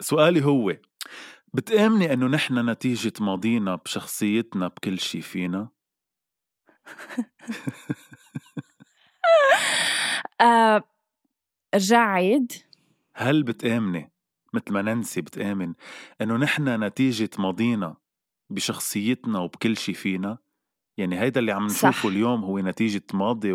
سؤالي 0.00 0.44
هو 0.44 0.76
بتآمني 1.54 2.12
إنه 2.12 2.26
نحن 2.26 2.70
نتيجة 2.70 3.12
ماضينا 3.20 3.74
بشخصيتنا 3.74 4.68
بكل 4.68 4.98
شي 4.98 5.22
فينا؟ 5.22 5.68
آه، 10.40 10.82
رجع 11.74 11.98
عيد. 11.98 12.52
هل 13.14 13.42
بتآمني 13.42 14.12
مثل 14.54 14.72
ما 14.72 14.82
ننسي 14.82 15.20
بتآمن 15.20 15.74
إنه 16.20 16.36
نحن 16.36 16.84
نتيجة 16.84 17.30
ماضينا 17.38 17.96
بشخصيتنا 18.50 19.38
وبكل 19.38 19.76
شي 19.76 19.94
فينا؟ 19.94 20.38
يعني 20.98 21.20
هيدا 21.20 21.40
اللي 21.40 21.52
عم 21.52 21.68
صح. 21.68 21.88
نشوفه 21.88 22.08
اليوم 22.08 22.44
هو 22.44 22.58
نتيجة 22.58 23.02
ماضي 23.14 23.52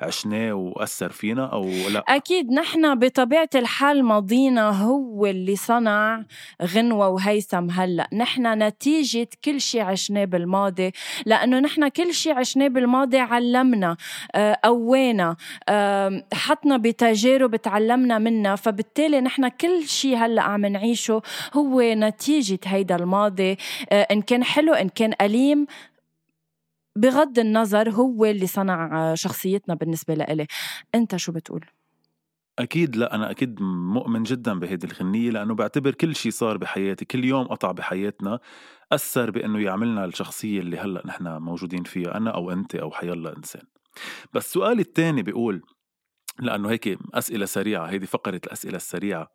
وعشناه 0.00 0.52
وأثر 0.52 1.10
فينا 1.10 1.46
أو 1.52 1.64
لا؟ 1.92 2.04
أكيد 2.08 2.50
نحن 2.52 2.94
بطبيعة 2.98 3.48
الحال 3.54 4.04
ماضينا 4.04 4.70
هو 4.70 5.26
اللي 5.26 5.56
صنع 5.56 6.24
غنوة 6.62 7.08
وهيثم 7.08 7.70
هلأ. 7.70 8.08
نحن 8.12 8.62
نتيجة 8.62 9.28
كل 9.44 9.60
شي 9.60 9.80
عشناه 9.80 10.24
بالماضي 10.24 10.92
لأنه 11.26 11.58
نحن 11.60 11.88
كل 11.88 12.14
شي 12.14 12.30
عشناه 12.30 12.68
بالماضي 12.68 13.18
علمنا 13.18 13.96
آه، 14.34 14.58
قوينا 14.64 15.36
آم، 15.68 16.22
حطنا 16.34 16.76
بتجارب 16.76 17.56
تعلمنا 17.56 18.18
منها. 18.18 18.56
فبالتالي 18.56 19.20
نحن 19.20 19.48
كل 19.48 19.82
شي 19.88 20.16
هلأ 20.16 20.42
عم 20.42 20.66
نعيشه 20.66 21.22
هو 21.54 21.80
نتيجة 21.80 22.58
هيدا 22.64 22.96
الماضي 22.96 23.56
آه، 23.90 24.02
إن 24.10 24.22
كان 24.22 24.44
حلو 24.44 24.72
إن 24.74 24.88
كان 24.88 25.12
أليم. 25.20 25.66
بغض 26.96 27.38
النظر 27.38 27.90
هو 27.90 28.24
اللي 28.24 28.46
صنع 28.46 29.10
آه، 29.12 29.14
شخصيتنا 29.14 29.74
بالنسبة 29.74 30.14
لإلي. 30.14 30.46
أنت 30.94 31.16
شو 31.16 31.32
بتقول؟ 31.32 31.64
أكيد 32.58 32.96
لا 32.96 33.14
أنا 33.14 33.30
أكيد 33.30 33.62
مؤمن 33.62 34.22
جدا 34.22 34.58
بهيدي 34.58 34.86
الغنية 34.86 35.30
لأنه 35.30 35.54
بعتبر 35.54 35.94
كل 35.94 36.16
شيء 36.16 36.32
صار 36.32 36.56
بحياتي 36.56 37.04
كل 37.04 37.24
يوم 37.24 37.46
قطع 37.46 37.72
بحياتنا 37.72 38.40
أثر 38.92 39.30
بأنه 39.30 39.60
يعملنا 39.60 40.04
الشخصية 40.04 40.60
اللي 40.60 40.78
هلأ 40.78 41.06
نحن 41.06 41.28
موجودين 41.28 41.84
فيها 41.84 42.16
أنا 42.16 42.30
أو 42.30 42.50
أنت 42.50 42.74
أو 42.74 42.90
حيلا 42.90 43.36
إنسان. 43.36 43.62
بس 44.34 44.52
سؤالي 44.52 44.82
الثاني 44.82 45.22
بيقول 45.22 45.62
لأنه 46.40 46.70
هيك 46.70 46.98
أسئلة 47.14 47.46
سريعة 47.46 47.86
هيدي 47.86 48.06
فقرة 48.06 48.40
الأسئلة 48.46 48.76
السريعة. 48.76 49.28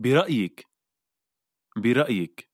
برأيك 0.00 0.66
برأيك 1.76 2.49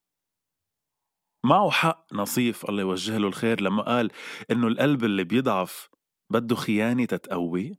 معه 1.46 1.70
حق 1.70 2.14
نصيف 2.14 2.68
الله 2.68 2.82
يوجه 2.82 3.18
له 3.18 3.28
الخير 3.28 3.61
لما 3.61 3.82
قال 3.82 4.11
إنه 4.50 4.66
القلب 4.68 5.04
اللي 5.04 5.24
بيضعف 5.24 5.88
بده 6.30 6.56
خيانة 6.56 7.04
تتقوي؟ 7.04 7.76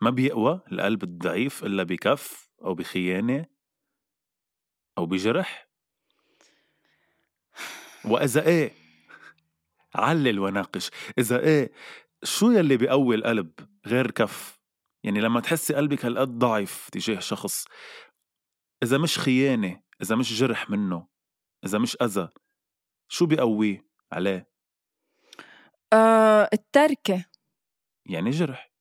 ما 0.00 0.10
بيقوى 0.10 0.60
القلب 0.72 1.02
الضعيف 1.02 1.64
إلا 1.64 1.82
بكف 1.82 2.50
أو 2.64 2.74
بخيانة 2.74 3.46
أو 4.98 5.06
بجرح. 5.06 5.68
وإذا 8.04 8.46
إيه؟ 8.46 8.72
علل 9.94 10.38
وناقش. 10.38 10.90
إذا 11.18 11.40
إيه؟ 11.40 11.72
شو 12.22 12.50
يلي 12.50 12.76
بيقوي 12.76 13.14
القلب 13.16 13.52
غير 13.86 14.10
كف؟ 14.10 14.60
يعني 15.04 15.20
لما 15.20 15.40
تحسي 15.40 15.74
قلبك 15.74 16.04
هالقد 16.04 16.38
ضعف 16.38 16.88
تجاه 16.92 17.20
شخص 17.20 17.64
إذا 18.82 18.98
مش 18.98 19.18
خيانة 19.18 19.81
إذا 20.02 20.16
مش 20.16 20.40
جرح 20.40 20.70
منه 20.70 21.06
إذا 21.64 21.78
مش 21.78 21.96
أذى 22.02 22.28
شو 23.08 23.26
بيقويه 23.26 23.86
عليه؟ 24.12 24.48
آه 25.92 26.48
التركة. 26.52 27.24
يعني 28.06 28.30
جرح. 28.30 28.72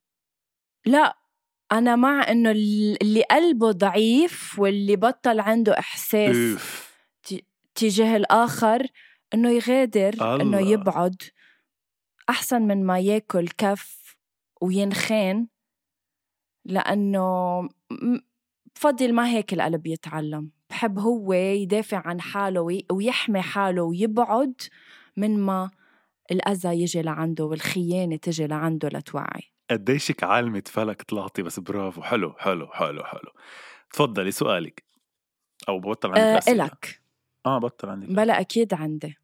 لا 0.86 1.18
أنا 1.72 1.96
مع 1.96 2.32
إنه 2.32 2.52
ال- 2.52 2.98
اللي 3.02 3.22
قلبه 3.24 3.72
ضعيف 3.72 4.60
واللي 4.60 4.96
بطل 4.96 5.40
عنده 5.40 5.80
إحساس 5.80 6.36
أوف. 6.36 6.92
تجاه 7.76 8.18
الآخر 8.18 8.88
إنه 9.34 9.50
يغادر 9.50 10.14
إنه 10.14 10.58
الله. 10.60 10.72
يبعد. 10.72 11.16
أحسن 12.30 12.62
من 12.62 12.86
ما 12.86 13.00
ياكل 13.00 13.48
كف 13.48 14.16
وينخان 14.62 15.48
لأنه 16.66 17.62
بفضل 18.76 19.14
ما 19.14 19.30
هيك 19.30 19.54
القلب 19.54 19.88
يتعلم. 19.88 20.52
بحب 20.72 21.00
هو 21.00 21.34
يدافع 21.34 22.02
عن 22.06 22.22
حاله 22.22 22.62
وي- 22.62 22.86
ويحمي 22.92 23.42
حاله 23.42 23.82
ويبعد 23.84 24.54
من 25.18 25.40
ما 25.40 25.70
الأذى 26.32 26.82
يجي 26.82 27.02
لعنده 27.02 27.46
والخيانة 27.46 28.16
تجي 28.16 28.48
لعنده 28.48 28.88
لتوعي. 28.90 29.52
قديشك 29.72 30.24
عالمة 30.24 30.64
فلك 30.66 31.02
طلعتي 31.02 31.42
بس 31.44 31.60
برافو. 31.60 32.02
حلو 32.02 32.34
حلو 32.40 32.68
حلو 32.68 33.04
حلو. 33.04 33.32
تفضلي 33.94 34.32
سؤالك 34.32 34.84
أو 35.70 35.80
ببطل 35.80 36.10
عندك 36.10 36.20
أه 36.22 36.38
أسئلة. 36.38 36.64
إلك. 36.66 37.02
آه 37.46 37.58
بطل 37.60 37.90
عندك 37.90 38.10
بلا 38.10 38.40
أكيد 38.40 38.74
عندي. 38.74 39.18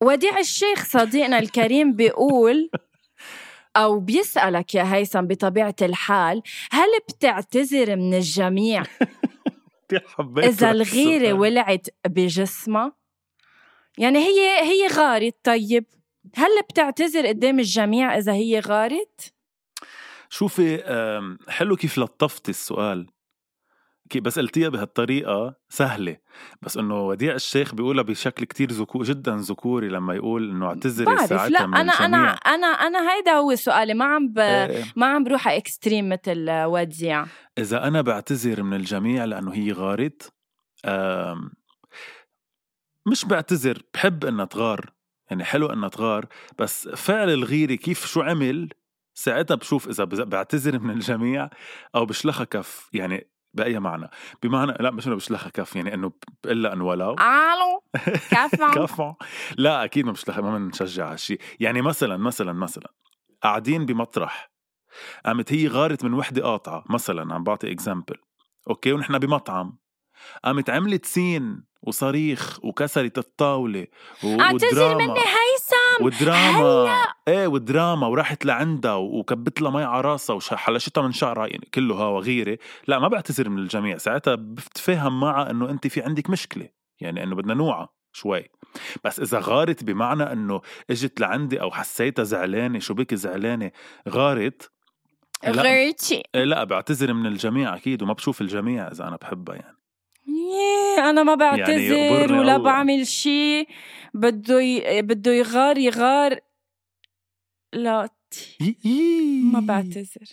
وديع 0.00 0.38
الشيخ 0.38 0.84
صديقنا 0.84 1.38
الكريم 1.38 1.92
بيقول 1.96 2.70
أو 3.76 4.00
بيسألك 4.00 4.74
يا 4.74 4.94
هيثم 4.94 5.20
بطبيعة 5.22 5.74
الحال 5.82 6.42
هل 6.70 6.88
بتعتذر 7.08 7.96
من 7.96 8.14
الجميع 8.14 8.82
كتير 9.86 10.04
حبيت 10.08 10.62
الغيرة 10.62 11.16
السؤال. 11.16 11.32
ولعت 11.32 11.86
بجسمها 12.06 12.92
يعني 13.98 14.18
هي 14.18 14.60
هي 14.60 14.86
غارت 14.86 15.36
طيب 15.44 15.84
هل 16.36 16.62
بتعتذر 16.70 17.26
قدام 17.26 17.58
الجميع 17.58 18.18
إذا 18.18 18.32
هي 18.32 18.60
غارت؟ 18.60 19.34
شوفي 20.30 20.82
حلو 21.48 21.76
كيف 21.76 21.98
لطفتي 21.98 22.50
السؤال 22.50 23.06
كي 24.10 24.20
بس 24.20 24.38
قلتيها 24.38 24.68
بهالطريقة 24.68 25.54
سهلة. 25.68 26.16
بس 26.62 26.76
إنه 26.76 27.06
وديع 27.06 27.34
الشيخ 27.34 27.74
بيقولها 27.74 28.02
بشكل 28.02 28.44
كتير 28.44 28.70
ذكو 28.72 29.02
جدا 29.02 29.36
ذكوري 29.36 29.88
لما 29.88 30.14
يقول 30.14 30.50
إنه 30.50 30.66
اعتذري 30.66 31.16
ساعتها 31.16 31.48
لا 31.48 31.66
من 31.66 31.74
أنا 31.74 31.92
الجميع. 31.92 32.36
أنا 32.46 32.66
أنا 32.66 33.14
هيدا 33.14 33.32
هو 33.32 33.54
سؤالي. 33.54 33.94
ما 33.94 34.04
عم 34.04 34.28
ب... 34.32 34.38
إيه، 34.38 34.84
ما 34.96 35.06
عم 35.06 35.24
بروح 35.24 35.48
إكستريم 35.48 36.08
مثل 36.08 36.46
وديع. 36.50 37.26
إذا 37.58 37.88
أنا 37.88 38.00
بعتذر 38.00 38.62
من 38.62 38.74
الجميع 38.76 39.24
لأنه 39.24 39.54
هي 39.54 39.72
غارت 39.72 40.32
آم، 40.84 41.50
مش 43.06 43.24
بعتذر 43.24 43.82
بحب 43.94 44.24
إنها 44.24 44.44
تغار. 44.44 44.92
يعني 45.30 45.44
حلو 45.44 45.66
إنها 45.66 45.88
تغار. 45.88 46.26
بس 46.58 46.88
فعل 46.88 47.30
الغيرة 47.30 47.74
كيف 47.74 48.06
شو 48.06 48.22
عمل 48.22 48.68
ساعتها 49.14 49.54
بشوف 49.54 50.00
بز- 50.00 50.20
بعتذر 50.20 50.78
من 50.78 50.90
الجميع 50.90 51.50
أو 51.94 52.06
بشلخها 52.06 52.44
كف. 52.44 52.88
يعني 52.92 53.26
بأي 53.56 53.80
معنى؟ 53.80 54.10
بمعنى 54.42 54.74
لا 54.80 54.90
مش 54.90 55.06
إنه 55.06 55.16
بشلخها 55.16 55.50
كف 55.50 55.76
يعني 55.76 55.94
إنه 55.94 56.12
بقول 56.44 56.66
إن 56.66 56.80
ولو 56.80 57.12
آلو 57.14 57.82
كفو 58.74 59.12
لا 59.58 59.84
أكيد 59.84 60.06
ما 60.06 60.12
بشلخ 60.12 60.38
ما 60.38 60.58
بنشجع 60.58 61.12
هالشيء 61.12 61.40
يعني 61.60 61.82
مثلا 61.82 62.16
مثلا 62.16 62.52
مثلا 62.52 62.92
قاعدين 63.42 63.86
بمطرح 63.86 64.50
قامت 65.26 65.52
هي 65.52 65.68
غارت 65.68 66.04
من 66.04 66.14
وحدة 66.14 66.42
قاطعة 66.42 66.84
مثلا 66.90 67.34
عم 67.34 67.44
بعطي 67.44 67.72
example 67.72 68.16
okay 68.70 68.92
ونحن 68.92 69.18
بمطعم. 69.18 69.78
قامت 70.44 70.70
عملت 70.70 71.06
scene 71.06 71.64
وصريخ 71.82 72.64
وكسرت 72.64 73.18
الطاولة 73.18 73.86
اعتذر 74.24 74.94
ودراما. 74.94 75.06
مني 75.06 75.20
هيثم 76.00 76.04
ودراما 76.04 76.96
إيه 77.28 77.46
ودراما 77.46 78.06
وراحت 78.06 78.44
لعندها 78.44 78.94
وكبت 78.94 79.60
لها 79.60 79.70
مي 79.70 79.82
على 79.82 80.00
راسها 80.00 80.36
وحلشتها 80.36 81.02
من 81.02 81.12
شعرها 81.12 81.46
يعني 81.46 81.68
كله 81.74 81.94
هوا 81.94 82.20
غيره 82.20 82.58
لا 82.86 82.98
ما 82.98 83.08
بعتذر 83.08 83.48
من 83.48 83.58
الجميع. 83.58 83.96
ساعتها 83.96 84.34
بتفاهم 84.34 85.20
معها 85.20 85.50
إنه 85.50 85.70
أنت 85.70 85.86
في 85.86 86.02
عندك 86.02 86.30
مشكلة 86.30 86.68
يعني 87.00 87.22
إنه 87.22 87.34
بدنا 87.34 87.54
نوعى 87.54 87.86
شوي. 88.12 88.44
بس 89.04 89.20
إذا 89.20 89.40
غارت 89.42 89.84
بمعنى 89.84 90.32
إنه 90.32 90.60
إجت 90.90 91.20
لعندي 91.20 91.60
أو 91.60 91.70
حسيتها 91.70 92.22
زعلانة 92.22 92.78
شو 92.78 92.94
بك 92.94 93.14
زعلانة؟ 93.14 93.70
غارت. 94.08 94.70
لأ. 95.44 95.62
غيرتي 95.62 96.22
إيه 96.34 96.44
لأ 96.44 96.64
بعتذر 96.64 97.12
من 97.12 97.26
الجميع 97.26 97.76
أكيد 97.76 98.02
وما 98.02 98.12
بشوف 98.12 98.40
الجميع 98.40 98.88
إذا 98.88 99.08
أنا 99.08 99.16
بحبها 99.16 99.54
يعني. 99.56 99.76
أنا 100.98 101.22
ما 101.22 101.34
بعتذر 101.34 101.78
يقبرني 101.80 102.38
ولا 102.38 102.56
الله. 102.56 102.64
بعمل 102.64 103.06
شيء. 103.06 103.68
بده 104.14 104.60
ي... 104.60 105.02
بده 105.02 105.32
يغار 105.32 105.78
يغار. 105.78 106.38
لا 107.72 108.08
ما 109.52 109.60
بعتذر. 109.60 110.26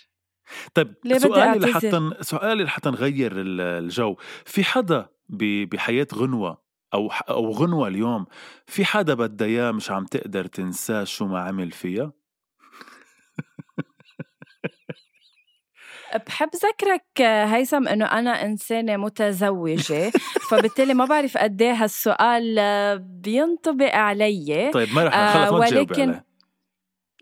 طيب 0.74 0.94
سؤالي؟ 1.18 1.60
لحتى 1.60 2.12
سؤالي 2.22 2.64
لحتى 2.64 2.90
نغير 2.90 3.42
ال- 3.42 3.62
الجو. 3.62 4.16
في 4.46 4.64
حدا 4.64 5.10
ب- 5.30 5.70
بحياة 5.70 6.08
غنوة 6.16 6.64
أو 6.94 7.10
ح- 7.10 7.30
أو 7.30 7.52
غنوة 7.52 7.88
اليوم 7.88 8.26
في 8.68 8.86
حدا 8.86 9.14
بدها 9.14 9.48
إياه 9.48 9.72
مش 9.72 9.92
عم 9.92 10.06
تقدر 10.06 10.46
تنساه 10.46 11.04
شو 11.04 11.26
ما 11.26 11.40
عمل 11.40 11.72
فيها؟ 11.72 12.12
بحب 16.28 16.50
ذكرك 16.56 17.22
هيثم 17.22 17.88
إنه 17.88 18.06
أنا 18.06 18.46
إنسانة 18.46 18.98
متزوجة 18.98 20.12
فبالتالي 20.50 20.94
ما 20.94 21.06
بعرف 21.06 21.38
قد 21.38 21.62
إيه 21.62 21.74
هالسؤال 21.74 22.60
بينطبق 23.00 23.96
علي. 23.96 24.72
طيب 24.74 24.94
ما 24.96 25.04
رح 25.04 25.16
آه، 25.16 25.34
خلص 25.46 25.52
ما 25.52 25.80
ولكن- 25.80 26.22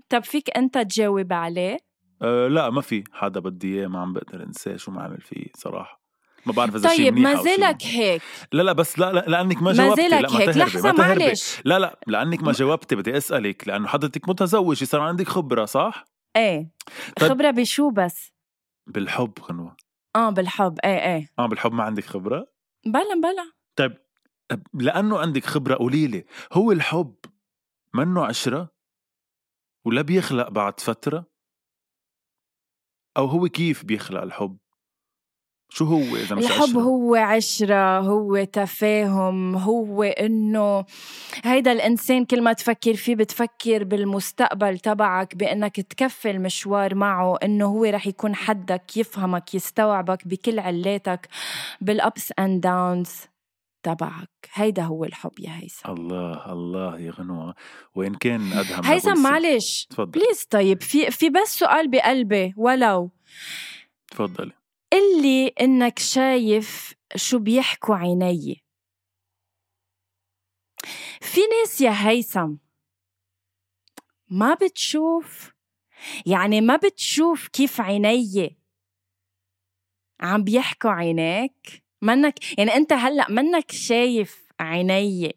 طب 0.10 0.24
فيك 0.24 0.58
أنت 0.58 0.78
تجاوب 0.78 1.34
عليه؟ 1.34 1.78
أه 2.22 2.48
لا 2.48 2.70
ما 2.70 2.82
في 2.82 3.04
حدا 3.14 3.40
بدي 3.40 3.80
إياه 3.80 3.88
ما 3.88 4.00
عم 4.02 4.14
بقدر 4.14 4.44
انساه 4.44 4.76
شو 4.76 4.92
ما 4.92 5.04
عمل 5.04 5.22
فيه 5.22 5.46
صراحة. 5.58 6.02
ما 6.46 6.54
بعرف 6.54 6.72
شيء 6.72 6.82
طيب 6.82 7.14
منيح 7.14 7.30
ما 7.32 7.44
زالك 7.44 7.84
هيك. 7.84 8.22
لا 8.52 8.64
لا 8.64 8.72
بس 8.74 9.00
لا, 9.00 9.12
لا 9.12 9.26
لأنك 9.28 9.58
ما 9.58 9.62
ما 9.62 9.74
جاوبتي. 9.74 10.08
لا 10.08 10.10
زالك 10.10 10.32
ما 10.34 10.40
هيك. 10.40 10.58
لحظة 10.58 10.92
ما 10.92 10.98
معلش. 11.08 11.62
لا 11.66 11.80
لا 11.80 12.00
لأنك 12.08 12.44
ما 12.44 12.52
جاوبتي 12.52 12.96
بدي 12.96 13.18
أسألك 13.18 13.68
لأنه 13.68 13.88
حضرتك 13.88 14.30
متزوجة 14.30 14.86
صار 14.86 15.02
عندك 15.02 15.28
خبرة 15.28 15.66
صح؟ 15.66 16.06
إيه. 16.36 16.70
طيب. 17.20 17.30
خبرة 17.30 17.52
بشو 17.52 17.90
بس؟ 17.90 18.32
بالحب 18.88 19.34
غنوة 19.42 19.78
آه 20.16 20.30
بالحب. 20.30 20.80
إيه 20.86 21.16
إيه. 21.16 21.30
آه 21.40 21.46
بالحب 21.46 21.72
ما 21.74 21.84
عندك 21.84 22.06
خبرة؟ 22.06 22.48
بلا 22.86 23.14
بلا. 23.24 23.52
طيب 23.76 23.98
لأنه 24.74 25.20
عندك 25.20 25.46
خبرة 25.46 25.76
قولي 25.76 26.08
لي 26.08 26.26
هو 26.54 26.72
الحب 26.72 27.16
منه 27.94 28.26
عشرة؟ 28.26 28.70
ولا 29.86 30.02
بيخلق 30.02 30.50
بعد 30.50 30.80
فترة؟ 30.80 31.26
أو 33.18 33.26
هو 33.26 33.48
كيف 33.48 33.86
بيخلق 33.86 34.22
الحب؟ 34.22 34.58
شو 35.74 35.86
هو 35.86 36.16
إذا 36.16 36.36
مش 36.36 36.46
الحب 36.46 36.64
عشرة؟ 36.64 36.82
هو 36.82 37.16
عشرة 37.16 38.00
هو 38.00 38.44
تفاهم 38.44 39.56
هو 39.56 40.04
إنه 40.04 40.86
هيدا 41.44 41.72
الإنسان 41.72 42.26
كل 42.26 42.42
ما 42.42 42.54
تفكر 42.54 42.94
فيه 42.94 43.16
بتفكر 43.16 43.84
بالمستقبل 43.84 44.80
تبعك 44.80 45.36
بإنك 45.36 45.82
تكفي 45.82 46.32
المشوار 46.32 46.96
معه 46.96 47.38
إنه 47.44 47.66
هو 47.66 47.86
رح 47.86 48.08
يكون 48.08 48.36
حدك 48.36 48.98
يفهمك 48.98 49.56
يستوعبك 49.56 50.28
بكل 50.28 50.60
علاتك 50.60 51.28
بال 51.82 52.02
ups 52.02 52.34
and 52.40 52.62
downs 52.62 53.12
تبعك. 53.84 54.30
هيدا 54.54 54.84
هو 54.84 55.06
الحب 55.06 55.40
يا 55.40 55.52
هيثم. 55.60 55.92
الله 55.92 56.52
الله 56.54 57.00
يا 57.00 57.12
غنوة. 57.12 57.56
وين 57.96 58.16
كان 58.16 58.54
أدهم 58.54 58.86
هيثم. 58.86 59.24
معلش. 59.24 59.88
تفضل. 59.90 60.12
please 60.12 60.44
طيب 60.50 60.82
في 60.82 61.12
في 61.12 61.30
بس 61.30 61.60
سؤال 61.60 61.88
بقلبي 61.88 62.54
ولو. 62.58 63.12
تفضلي. 64.12 64.61
قلي 64.94 65.48
إنك 65.48 66.00
شايف 66.00 66.94
شو 67.16 67.40
بيحكوا 67.40 67.96
عيني. 67.96 68.64
في 71.22 71.40
ناس 71.42 71.82
يا 71.82 71.92
هيثم 72.10 72.56
ما 74.30 74.54
بتشوف 74.54 75.54
يعني 76.26 76.62
ما 76.62 76.76
بتشوف 76.76 77.48
كيف 77.48 77.82
عيني 77.82 78.58
عم 80.22 80.44
بيحكوا 80.44 80.92
عينيك؟ 80.92 81.84
منك 82.02 82.60
يعني 82.60 82.76
أنت 82.76 82.94
هلأ 82.94 83.32
منك 83.32 83.72
شايف 83.72 84.48
عيني 84.60 85.36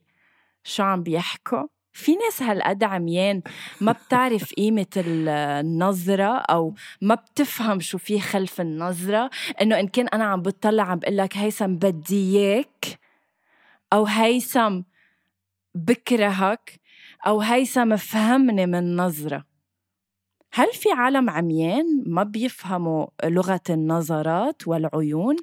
شو 0.65 0.83
عم 0.83 1.03
بيحكوا؟ 1.03 1.74
في 1.95 2.17
ناس 2.17 2.43
هالقد 2.43 2.85
عميان 2.85 3.43
ما 3.81 3.93
بتعرف 3.93 4.53
قيمة 4.55 4.87
ال- 4.97 5.29
النظرة 5.29 6.39
أو 6.39 6.75
ما 7.03 7.15
بتفهم 7.15 7.81
شو 7.81 7.99
في 7.99 8.21
خلف 8.21 8.61
النظرة 8.61 9.31
إنه 9.63 9.81
إن 9.81 9.89
كان 9.89 10.09
أنا 10.09 10.25
عم 10.25 10.43
بتطلع 10.43 10.83
عم 10.83 10.99
بقول 10.99 11.17
لك 11.17 11.37
هيثم 11.37 11.75
بدي 11.75 12.39
إياك 12.39 12.99
أو 13.93 14.07
هيثم 14.07 14.81
بكرهك 15.75 16.81
أو 17.27 17.41
هيثم 17.41 17.97
فهمني 17.97 18.67
من 18.67 18.97
نظرة. 18.97 19.45
هل 20.53 20.73
في 20.73 20.89
عالم 20.93 21.31
عميان 21.31 22.05
ما 22.07 22.23
بيفهموا 22.23 23.07
لغة 23.25 23.61
النظرات 23.71 24.69
والعيون؟ 24.69 25.37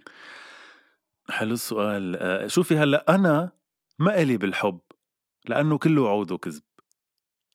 حلو 1.30 1.54
السؤال. 1.54 2.16
آه، 2.20 2.48
شوفي 2.48 2.78
هلأ 2.78 3.16
أنا 3.16 3.52
ما 4.00 4.22
إلي 4.22 4.38
بالحب. 4.38 4.80
لأنه 5.46 5.78
كله 5.78 6.10
عود 6.10 6.32
وكذب. 6.32 6.64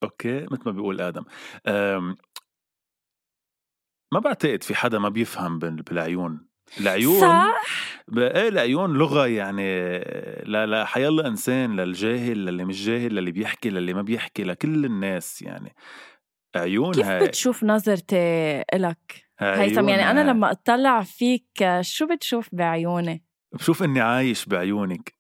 أوكي؟ 0.03 0.47
مثل 0.51 0.63
ما 0.67 0.73
بيقول 0.73 1.01
آدم. 1.01 1.25
آم، 1.67 2.17
ما 4.15 4.21
بعتقد 4.21 4.63
في 4.63 4.75
حدا 4.75 4.99
ما 4.99 5.09
بيفهم 5.09 5.59
بال- 5.59 5.83
بالعيون. 5.83 6.49
العيون 6.81 7.21
صح؟ 7.21 7.63
إيه 8.19 8.49
العيون 8.49 8.93
لغة 8.99 9.27
يعني 9.27 9.99
لا 10.45 10.67
لا 10.67 10.85
حيلا 10.85 11.27
إنسان 11.27 11.77
للجاهل 11.77 12.45
للي 12.45 12.65
مش 12.65 12.85
جاهل 12.87 13.15
للي 13.15 13.33
بيحكي 13.33 13.71
للي 13.71 13.95
ما 13.95 14.03
بيحكي 14.03 14.45
لكل 14.45 14.85
الناس 14.85 15.43
يعني. 15.43 15.75
عيون 16.57 16.95
كيف 16.95 17.07
هاي. 17.07 17.27
بتشوف 17.27 17.65
نظرتي 17.65 18.17
إلك؟ 18.75 19.27
هيثم 19.39 19.89
يعني 19.89 20.11
أنا. 20.11 20.31
لما 20.31 20.51
أطلع 20.51 21.03
فيك 21.03 21.65
شو 21.81 22.07
بتشوف 22.07 22.49
بعيوني؟ 22.53 23.25
بشوف 23.53 23.83
إني 23.83 24.01
عايش 24.01 24.47
بعيونك. 24.47 25.16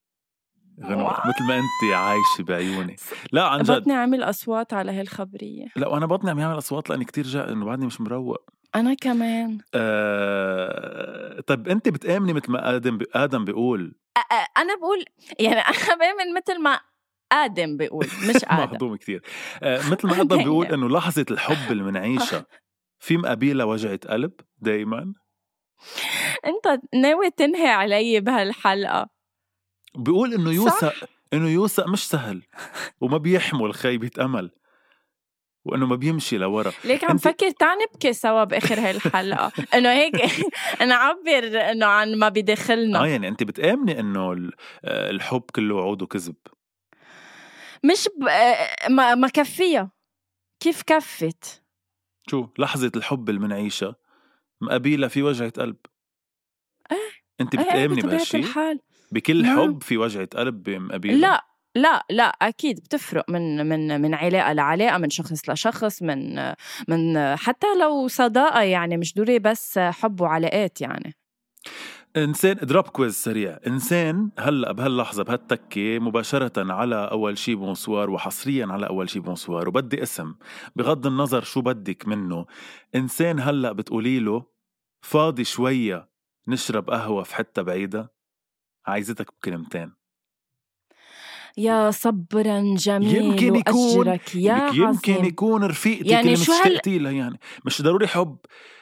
غنوة. 0.84 1.10
مثل 1.28 1.44
ما 1.48 1.56
انت 1.58 1.94
عايشة 1.94 2.42
بعيوني. 2.48 2.96
لا 3.32 3.46
عن 3.48 3.62
جد. 3.62 3.70
بطني 3.70 3.92
عامل 3.94 4.22
أصوات 4.22 4.72
على 4.74 4.92
هالخبرية. 4.92 5.66
لا 5.76 5.88
وأنا 5.88 6.06
بطني 6.06 6.30
عم 6.30 6.38
يعمل 6.38 6.58
أصوات 6.58 6.90
لأني 6.90 7.04
كتير 7.04 7.24
جا 7.24 7.52
إنه 7.52 7.64
بعدني 7.64 7.86
مش 7.86 8.00
مروق. 8.00 8.50
أنا 8.74 8.94
كمان. 8.94 9.58
آه... 9.74 11.40
طيب 11.40 11.68
انت 11.68 11.88
بتآمني 11.88 12.32
مثل 12.32 12.52
ما 12.52 12.76
آدم 12.76 12.98
ب... 12.98 13.02
آدم 13.14 13.44
بيقول. 13.44 13.94
أ- 14.18 14.22
أنا 14.58 14.76
بقول 14.76 15.04
يعني 15.40 15.60
أنا 15.60 15.76
بآمن 16.00 16.34
مثل 16.36 16.62
ما 16.62 16.80
آدم 17.32 17.76
بيقول 17.76 18.06
مش 18.28 18.36
آدم. 18.44 18.56
مهضوم 18.72 18.96
كتير. 18.96 19.22
آه... 19.62 19.78
مثل 19.78 20.08
ما 20.08 20.14
آدم 20.22 20.36
بيقول 20.38 20.66
إنه 20.66 20.88
لحظة 20.88 21.26
الحب 21.30 21.72
اللي 21.72 21.82
منعيشها 21.82 22.46
في 22.98 23.16
مقابلها 23.16 23.64
وجعة 23.66 24.00
قلب 24.08 24.32
دايما. 24.58 25.14
أنت 26.46 26.80
ناوي 26.94 27.30
تنهي 27.30 27.68
علي 27.68 28.20
بهالحلقة. 28.20 29.15
بيقول 29.96 30.34
إنه. 30.34 30.50
يوثق 30.52 31.08
إنه 31.32 31.48
يوثق 31.48 31.88
مش 31.88 32.08
سهل 32.08 32.42
وما 33.00 33.18
بيحمل 33.18 33.74
خيبة 33.74 34.10
امل 34.20 34.50
وإنه 35.64 35.86
ما 35.86 35.96
بيمشي 35.96 36.38
لورا. 36.38 36.72
ليك 36.84 37.04
عم 37.04 37.16
فكر 37.16 37.50
تعال 37.50 37.78
نبكي 37.78 38.12
سوا 38.12 38.44
بآخر 38.44 38.80
هاي 38.80 38.90
الحلقة 38.90 39.52
إنه 39.74 39.92
هيك 39.92 40.14
نعبر 40.88 41.70
إنه 41.70 41.86
عن 41.86 42.14
ما 42.14 42.28
بداخلنا. 42.28 43.02
آه 43.02 43.06
يعني 43.06 43.28
أنت 43.28 43.42
بتآمني 43.42 44.00
إنه 44.00 44.32
آه، 44.84 45.10
الحب 45.10 45.42
كله 45.54 45.82
عود 45.82 46.02
وكذب. 46.02 46.36
مش 47.84 48.08
ب... 48.20 48.28
آه، 48.28 48.88
ما 48.88 49.14
ما 49.14 49.28
كفيها 49.28 49.90
كيف 50.60 50.82
كفت؟ 50.82 51.62
شو؟ 52.30 52.48
لحظة 52.58 52.92
الحب 52.96 53.28
اللي 53.28 53.40
منعيشها 53.40 53.96
مقابلها 54.60 55.08
في 55.08 55.22
وجعة 55.22 55.50
قلب. 55.50 55.76
إيه. 56.92 56.98
أنت 57.40 57.54
إيه، 57.54 57.60
إيه، 57.60 57.68
بتآمني 57.68 58.00
بطبيعة 58.00 58.16
بهالشي؟ 58.16 58.36
الحال. 58.36 58.80
بكل. 59.12 59.46
حب 59.46 59.82
في 59.82 59.96
وجعة 59.96 60.28
قلب 60.36 60.62
بمقابلها 60.62 61.16
لا 61.16 61.44
لا 61.76 62.06
لا 62.10 62.24
أكيد 62.24 62.80
بتفرق 62.80 63.30
من 63.30 63.66
من 63.66 64.00
من 64.00 64.14
علاقة 64.14 64.52
لعلاقة 64.52 64.98
من 64.98 65.10
شخص 65.10 65.50
لشخص 65.50 66.02
من 66.02 66.36
من 66.88 67.36
حتى 67.36 67.66
لو 67.80 68.08
صداقة 68.08 68.62
يعني 68.62 68.96
مش 68.96 69.14
دوري 69.14 69.38
بس 69.38 69.78
حب 69.78 70.20
وعلاقات 70.20 70.80
يعني. 70.80 71.14
إنسان 72.16 72.56
drop 72.62 72.84
quiz 72.84 73.14
سريع. 73.14 73.58
إنسان 73.66 74.30
هلأ 74.38 74.72
بهاللحظة 74.72 75.24
بهالتكة 75.24 75.98
مباشرة 75.98 76.72
على 76.72 77.08
أول 77.10 77.38
شي 77.38 77.54
بونسوار 77.54 78.10
وحصريا 78.10 78.66
على 78.66 78.86
أول 78.86 79.10
شي 79.10 79.20
بونسوار 79.20 79.68
وبدي 79.68 80.02
اسم. 80.02 80.34
بغض 80.76 81.06
النظر 81.06 81.42
شو 81.42 81.60
بدك 81.60 82.08
منه. 82.08 82.46
إنسان 82.94 83.40
هلأ 83.40 83.72
بتقولي 83.72 84.20
له 84.20 84.44
فاضي 85.02 85.44
شوية 85.44 86.08
نشرب 86.48 86.90
قهوة 86.90 87.22
في 87.22 87.36
حتة 87.36 87.62
بعيدة. 87.62 88.15
عايزتك 88.86 89.26
بكلمتين 89.40 89.92
يا 91.58 91.90
صبرا 91.90 92.74
جميل 92.76 93.16
يمكن 93.24 93.56
يكون- 93.56 94.06
يا 94.34 94.70
يمكن 94.74 95.12
عظيم. 95.12 95.24
يكون 95.24 95.64
رفيقتك 95.64 96.06
يعني 96.10 96.24
اللي 96.34 96.36
شو 96.44 96.52
هل- 96.52 96.60
مشتقتي 96.72 96.98
لها 96.98 97.12
يعني. 97.12 97.38
مش 97.64 97.82
ضروري 97.82 98.06
حب 98.06 98.36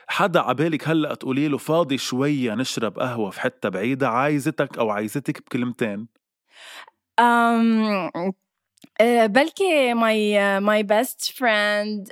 حدا 0.08 0.40
عبالك 0.40 0.88
هلأ 0.88 1.14
تقولي 1.14 1.48
له 1.48 1.58
فاضي 1.58 1.98
شوية 1.98 2.54
نشرب 2.54 2.98
قهوة 2.98 3.30
في 3.30 3.40
حتة 3.40 3.68
بعيدة 3.68 4.08
عايزتك 4.08 4.78
أو 4.78 4.90
عايزتك 4.90 5.40
بكلمتين 5.40 6.08
أم 7.20 8.10
بلكي 9.26 9.94
my 9.94 10.60
my 10.60 10.82
best 10.82 11.24
friend 11.24 12.08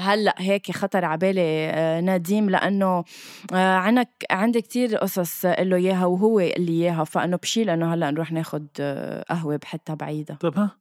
هلأ 0.00 0.34
هيك 0.38 0.70
خطر 0.70 1.04
على 1.04 1.18
بالي 1.18 1.70
آه، 1.70 2.00
نديم 2.00 2.50
لأنه 2.50 3.04
آه، 3.52 3.74
عندك 3.74 4.08
عندي 4.30 4.60
كتير 4.60 4.96
قصص 4.96 5.44
له 5.44 5.76
إياها 5.76 6.06
وهو 6.06 6.40
اللي 6.40 6.72
إياها 6.72 7.04
فأنه 7.04 7.36
بشيل 7.36 7.70
إنه 7.70 7.94
هلأ 7.94 8.10
نروح 8.10 8.32
ناخد 8.32 8.66
آه، 8.80 9.24
قهوة 9.28 9.56
بحتة 9.56 9.94
بعيدة 9.94 10.34
طب 10.34 10.58
ها 10.58 10.78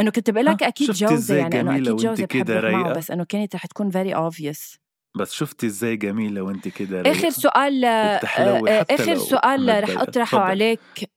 إنه 0.00 0.10
كنت 0.10 0.30
بقول 0.30 0.46
لك 0.46 0.62
أكيد 0.62 0.90
إزاي 0.90 1.38
يعني 1.38 1.60
إنه 1.60 1.76
أكيد 1.76 2.24
كده 2.24 2.60
بحبك 2.60 2.74
معه؟ 2.74 2.92
بس 2.92 3.10
إنه 3.10 3.24
كانت 3.24 3.54
رح 3.54 3.66
تكون 3.66 3.90
فيري 3.90 4.14
اوبفيوس 4.14 4.78
بس 5.16 5.32
شفتي 5.32 5.66
إزاي 5.66 5.96
جميلة 5.96 6.42
وانت 6.42 6.68
كده 6.68 7.10
آخر؟ 7.10 7.30
سؤال 7.30 7.84
آه، 7.84 7.88
آه، 7.88 8.86
آخر 8.90 9.16
سؤال 9.16 9.82
رح. 9.84 10.00
أطرحه. 10.00 10.38
عليك 10.38 11.10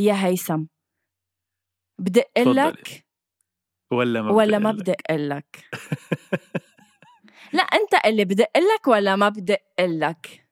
يا 0.00 0.26
هيثم 0.26 0.64
بدق. 1.98 2.38
لك؟ 2.38 3.06
ولا 3.92 4.22
ما 4.22 4.30
ولا 4.30 4.58
ما 4.58 4.72
بدق 4.72 5.12
لك؟ 5.12 5.64
لا 7.52 7.62
أنت 7.62 8.06
اللي 8.06 8.24
بدق 8.24 8.50
لك 8.56 8.88
ولا 8.88 9.16
ما 9.16 9.28
بدق 9.28 9.62
لك؟ 9.80 10.48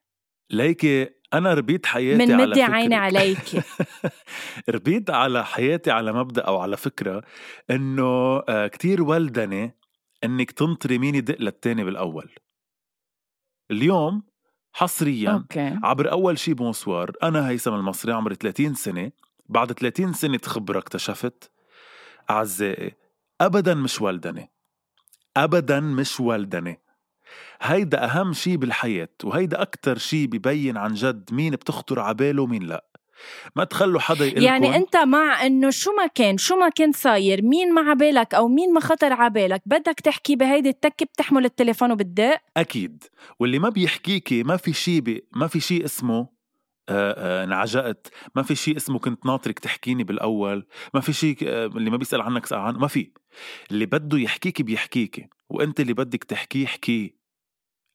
ليكي 0.50 1.10
أنا 1.34 1.54
ربيت 1.54 1.86
حياتي 1.86 2.26
من 2.26 2.32
على 2.32 2.46
مبدا 2.46 2.62
فكرة. 2.62 2.74
عيني 2.74 2.94
عليك. 2.94 3.64
ربيت 4.74 5.10
على 5.10 5.44
حياتي 5.44 5.90
على 5.90 6.12
مبدا 6.12 6.42
أو 6.42 6.58
على 6.58 6.76
فكرة 6.76 7.22
إنه 7.70 8.38
آه، 8.48 8.66
كتير 8.66 9.02
ولدنه 9.02 9.72
إنك 10.24 10.50
تنطري 10.50 10.98
مين 10.98 11.14
يدق 11.14 11.40
للتاني 11.40 11.84
بالأول. 11.84 12.34
اليوم 13.70 14.22
حصريا 14.72 15.30
أوكي. 15.30 15.78
عبر 15.82 16.12
أول 16.12 16.38
شي 16.38 16.54
bonsoir 16.54 17.12
أنا 17.22 17.48
هيثم 17.48 17.74
المصري 17.74 18.12
عمري 18.12 18.34
30 18.34 18.74
سنة. 18.74 19.12
بعد 19.48 19.72
30 19.72 20.12
سنة 20.12 20.40
خبرة 20.44 20.78
اكتشفت 20.78 21.50
أعزائي 22.30 22.94
ابدا 23.40 23.74
مش 23.74 24.00
ولدنه 24.00 24.48
ابدا 25.36 25.80
مش 25.80 26.20
ولدنه 26.20 26.76
هيدا 27.62 28.04
أهم 28.04 28.32
شي 28.32 28.56
بالحياة 28.56 29.08
وهيدا 29.24 29.62
أكتر 29.62 29.98
شي 29.98 30.26
ببين 30.26 30.76
عن 30.76 30.94
جد 30.94 31.30
مين 31.32 31.52
بتخطر 31.52 32.00
عباله 32.00 32.42
ومين 32.42 32.62
لا. 32.62 32.84
ما 33.56 33.64
تخلوا 33.64 34.00
حدا 34.00 34.24
يقلكن 34.24 34.42
يعني 34.42 34.76
أنت 34.76 34.96
مع 34.96 35.46
إنه 35.46 35.70
شو 35.70 35.92
ما 35.92 36.06
كان 36.06 36.38
شو 36.38 36.56
ما 36.56 36.68
كان 36.68 36.92
صاير 36.92 37.42
مين 37.42 37.74
ما 37.74 37.80
عبالك 37.90 38.34
أو 38.34 38.48
مين 38.48 38.72
ما 38.72 38.80
خطر 38.80 39.12
عبالك 39.12 39.62
بدك 39.66 40.00
تحكي 40.00 40.36
بهيدي 40.36 40.68
التكة 40.68 41.06
بتحمل 41.06 41.44
التليفون 41.44 41.92
وبتدق 41.92 42.40
أكيد. 42.56 43.04
واللي 43.40 43.58
ما 43.58 43.68
بيحكيكي 43.68 44.42
ما 44.42 44.56
في 44.56 44.72
شيء 44.72 45.24
ما 45.32 45.46
في 45.46 45.60
شيء 45.60 45.84
اسمه 45.84 46.35
انعجقت. 46.90 48.10
ما 48.34 48.42
في 48.42 48.54
شيء 48.54 48.76
اسمه 48.76 48.98
كنت 48.98 49.26
ناطرك 49.26 49.58
تحكيني 49.58 50.04
بالأول. 50.04 50.66
ما 50.94 51.00
في 51.00 51.12
شيء 51.12 51.36
آه، 51.42 51.66
اللي 51.66 51.90
ما 51.90 51.96
بيسأل 51.96 52.20
عنك 52.20 52.46
سأل 52.46 52.58
عنه. 52.58 52.78
ما 52.78 52.86
في. 52.86 53.10
اللي 53.70 53.86
بده 53.86 54.18
يحكيكي 54.18 54.62
بيحكيكي 54.62 55.28
وأنت 55.48 55.80
اللي 55.80 55.94
بدك 55.94 56.24
تحكيه 56.24 56.66
حكيه 56.66 57.16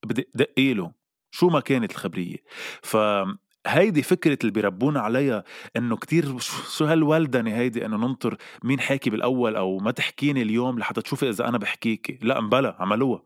بدي 0.06 0.30
دقيله 0.36 0.92
شو 1.32 1.50
ما 1.50 1.60
كانت 1.60 1.92
الخبرية. 1.92 2.38
فهيدي 2.82 4.04
فكرة 4.04 4.38
اللي 4.42 4.52
بيربونا 4.52 5.00
عليها 5.00 5.44
إنه 5.78 5.98
كتير 5.98 6.38
شو 6.78 6.86
هالولدنة 6.86 7.56
هيدي 7.56 7.86
إنه 7.86 7.98
ننطر 7.98 8.38
مين 8.64 8.80
حاكي 8.80 9.10
بالأول 9.10 9.56
أو 9.56 9.78
ما 9.78 9.92
تحكيني 9.92 10.42
اليوم 10.42 10.80
لحتى 10.80 11.02
تشوفي 11.02 11.30
إذا 11.30 11.48
أنا 11.48 11.58
بحكيكي. 11.58 12.20
لا 12.22 12.42
مبلا 12.42 12.76
عملوها. 12.80 13.24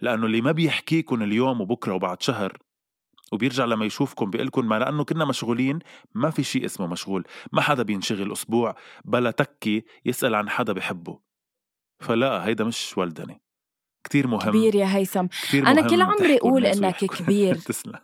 لأنه 0.00 0.26
اللي 0.26 0.40
ما 0.40 0.52
بيحكيكم 0.52 1.22
اليوم 1.22 1.60
وبكرة 1.60 1.94
وبعد 1.94 2.22
شهر 2.22 2.58
وبيرجع 3.34 3.64
لما 3.64 3.84
يشوفكم 3.84 4.30
بيقول 4.30 4.46
لكم 4.46 4.68
ما 4.68 4.78
لأنه 4.78 5.04
كنا 5.04 5.24
مشغولين 5.24 5.78
ما 6.14 6.30
في 6.30 6.42
شيء 6.42 6.64
اسمه 6.64 6.86
مشغول 6.86 7.24
ما 7.52 7.60
حدا 7.60 7.82
بينشغل 7.82 8.32
أسبوع 8.32 8.74
بلا 9.04 9.30
تكي 9.30 9.84
يسأل 10.04 10.34
عن 10.34 10.48
حدا 10.48 10.72
بحبه. 10.72 11.18
فلا 12.00 12.46
هيدا 12.46 12.64
مش 12.64 12.98
ولدنه 12.98 13.36
كتير 14.04 14.26
مهم. 14.26 14.40
كبير 14.40 14.74
يا 14.74 14.96
هيثم. 14.96 15.26
كتير 15.26 15.66
أنا 15.66 15.80
مهم 15.80 15.90
كل 15.90 16.02
عمري 16.02 16.36
أقول 16.36 16.66
إنك. 16.66 16.96
كبير. 17.04 17.54
تسلم 17.68 17.98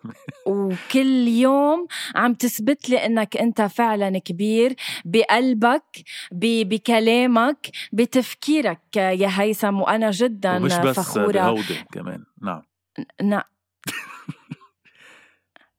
وكل 0.46 1.28
يوم 1.28 1.86
عم 2.14 2.34
تثبت 2.34 2.90
لي 2.90 3.06
إنك 3.06 3.36
أنت 3.36 3.62
فعلا 3.62 4.18
كبير 4.18 4.74
بقلبك 5.04 5.84
بكلامك 6.32 7.70
بتفكيرك 7.92 8.96
يا 8.96 9.28
هيثم 9.40 9.80
وأنا 9.80 10.10
جدا 10.10 10.56
ومش 10.56 10.74
بس 10.76 11.00
فخورة. 11.00 11.32
بهودة 11.32 11.86
كمان. 11.92 12.24
نعم. 12.42 12.62
نعم 13.22 13.42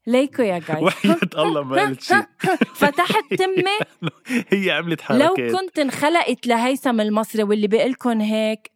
ليكو 0.07 0.41
يا 0.41 0.59
جاي. 0.59 0.83
وحياة 0.83 1.17
الله 1.37 1.63
ما 1.63 1.81
قلت 1.81 2.01
شيء. 2.01 2.17
فتحت 2.81 3.33
تمي 3.33 3.79
هي 4.53 4.71
عملت 4.71 5.11
لو 5.11 5.27
حركات. 5.27 5.51
كنت 5.55 5.79
انخلقت 5.79 6.47
لهيثم 6.47 7.01
المصري 7.01 7.43
واللي 7.43 7.67
بيقلكن 7.67 8.21
هيك 8.21 8.71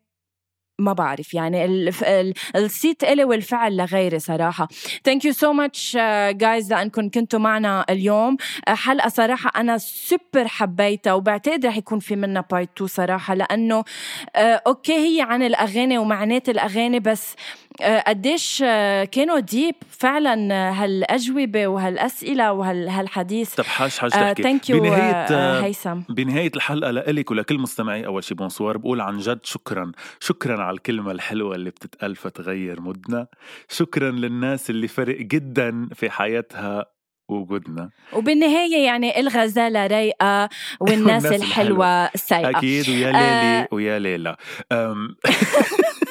ما 0.80 0.94
بعرف 0.94 1.34
يعني. 1.34 1.66
ال 1.66 1.94
ال 2.04 2.34
الصيت 2.56 3.04
إلي 3.04 3.24
والفعل 3.24 3.78
لغيري 3.78 4.20
صراحة. 4.20 4.68
thank 5.04 5.26
you 5.26 5.32
so 5.34 5.54
much 5.54 5.98
guys 6.30 6.74
لأنكم 6.74 7.10
كنتوا 7.10 7.40
معنا 7.40 7.86
اليوم. 7.90 8.38
uh, 8.70 8.70
حلقة 8.74 9.10
صراحة 9.10 9.52
أنا 9.62 9.78
سوبر 9.78 10.48
حبيتها 10.48 11.14
وبعتقد 11.14 11.66
رح 11.66 11.78
يكون 11.78 12.00
في 12.00 12.16
منها 12.16 12.46
part 12.52 12.70
2 12.76 12.88
صراحة 12.88 13.34
لأنه 13.34 13.82
uh, 13.82 13.86
أوكي 14.68 14.94
هي 14.94 15.22
عن 15.22 15.44
الأغاني 15.44 15.98
ومعنات 15.98 16.50
الأغاني 16.50 17.00
بس 17.00 17.36
قديش 17.82 18.64
uh, 18.64 18.66
كانوا 19.10 19.40
deep 19.40 19.76
فعلا 19.90 20.36
uh, 20.36 20.78
هالأجوبة 20.78 21.68
وهالأسئلة 21.68 22.52
وهالحديث 22.54 23.56
طب 23.56 23.64
حاج 23.64 23.92
حاج 23.98 24.12
تحكي. 24.12 24.44
thank 24.44 24.70
you 24.70 24.80
بنهاية 24.80 25.14
آه، 25.14 25.62
هيثم. 25.64 26.00
بنهاية 26.10 26.52
الحلقة 26.56 26.92
لإلك 26.92 27.32
ولكل 27.32 27.58
مستمعي 27.60 28.06
أول 28.06 28.24
شي 28.24 28.34
bonsoir 28.36 28.78
بقول 28.78 29.02
عن 29.02 29.18
جد 29.18 29.40
شكرا 29.44 29.92
شكرا 30.20 30.64
على 30.64 30.76
الكلمة 30.76 31.12
الحلوة 31.12 31.56
اللي 31.56 31.70
بتتقال 31.70 32.16
فتغير 32.16 32.82
مودنا. 32.82 33.28
شكرا 33.70 34.12
للناس 34.12 34.70
اللي 34.70 34.88
فرق 34.88 35.18
جدا 35.22 35.90
في 35.94 36.10
حياتها 36.10 36.86
وجودنا. 37.30 37.90
وبالنهاية 38.14 38.86
يعني 38.86 39.20
الغزالة 39.20 39.88
رايقة 39.88 40.50
والناس 40.80 41.24
والناس 41.26 41.42
الحلوة. 41.42 42.10
سايقة 42.16 42.50
أكيد 42.58 42.90
ويا 42.90 43.12
ليلي 43.12 43.68
ويا 43.72 44.00
ليلى. 44.00 44.36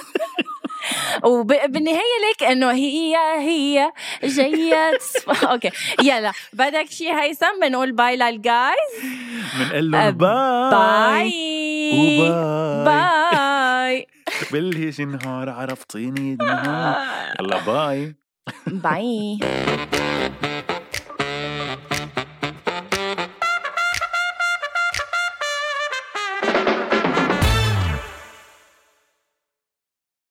أم، 1.24 1.30
وبالنهاية 1.30 2.16
ليك 2.28 2.42
إنه 2.50 2.70
هي 2.72 3.16
هي 3.38 3.92
جاية 4.24 4.96
تصف- 4.98 5.44
أوكي. 5.50 5.70
يلا. 6.02 6.32
بدك 6.52 6.86
شي 6.90 7.10
هيثم؟ 7.12 7.60
بنقول 7.62 7.92
bye 7.92 8.16
لل 8.16 8.42
guys 8.42 8.94
بنقول 9.60 9.90
لهم 9.90 10.10
bye 10.10 10.70
bye 10.70 11.32
و 11.94 12.12
bye. 12.12 12.84
bye 12.84 14.06
بلش 14.52 15.00
نهار 15.00 15.50
عرفتيني 15.50 16.36
نهار. 16.40 16.96
يلا 17.40 17.58
bye 17.58 18.14
bye 18.66 19.38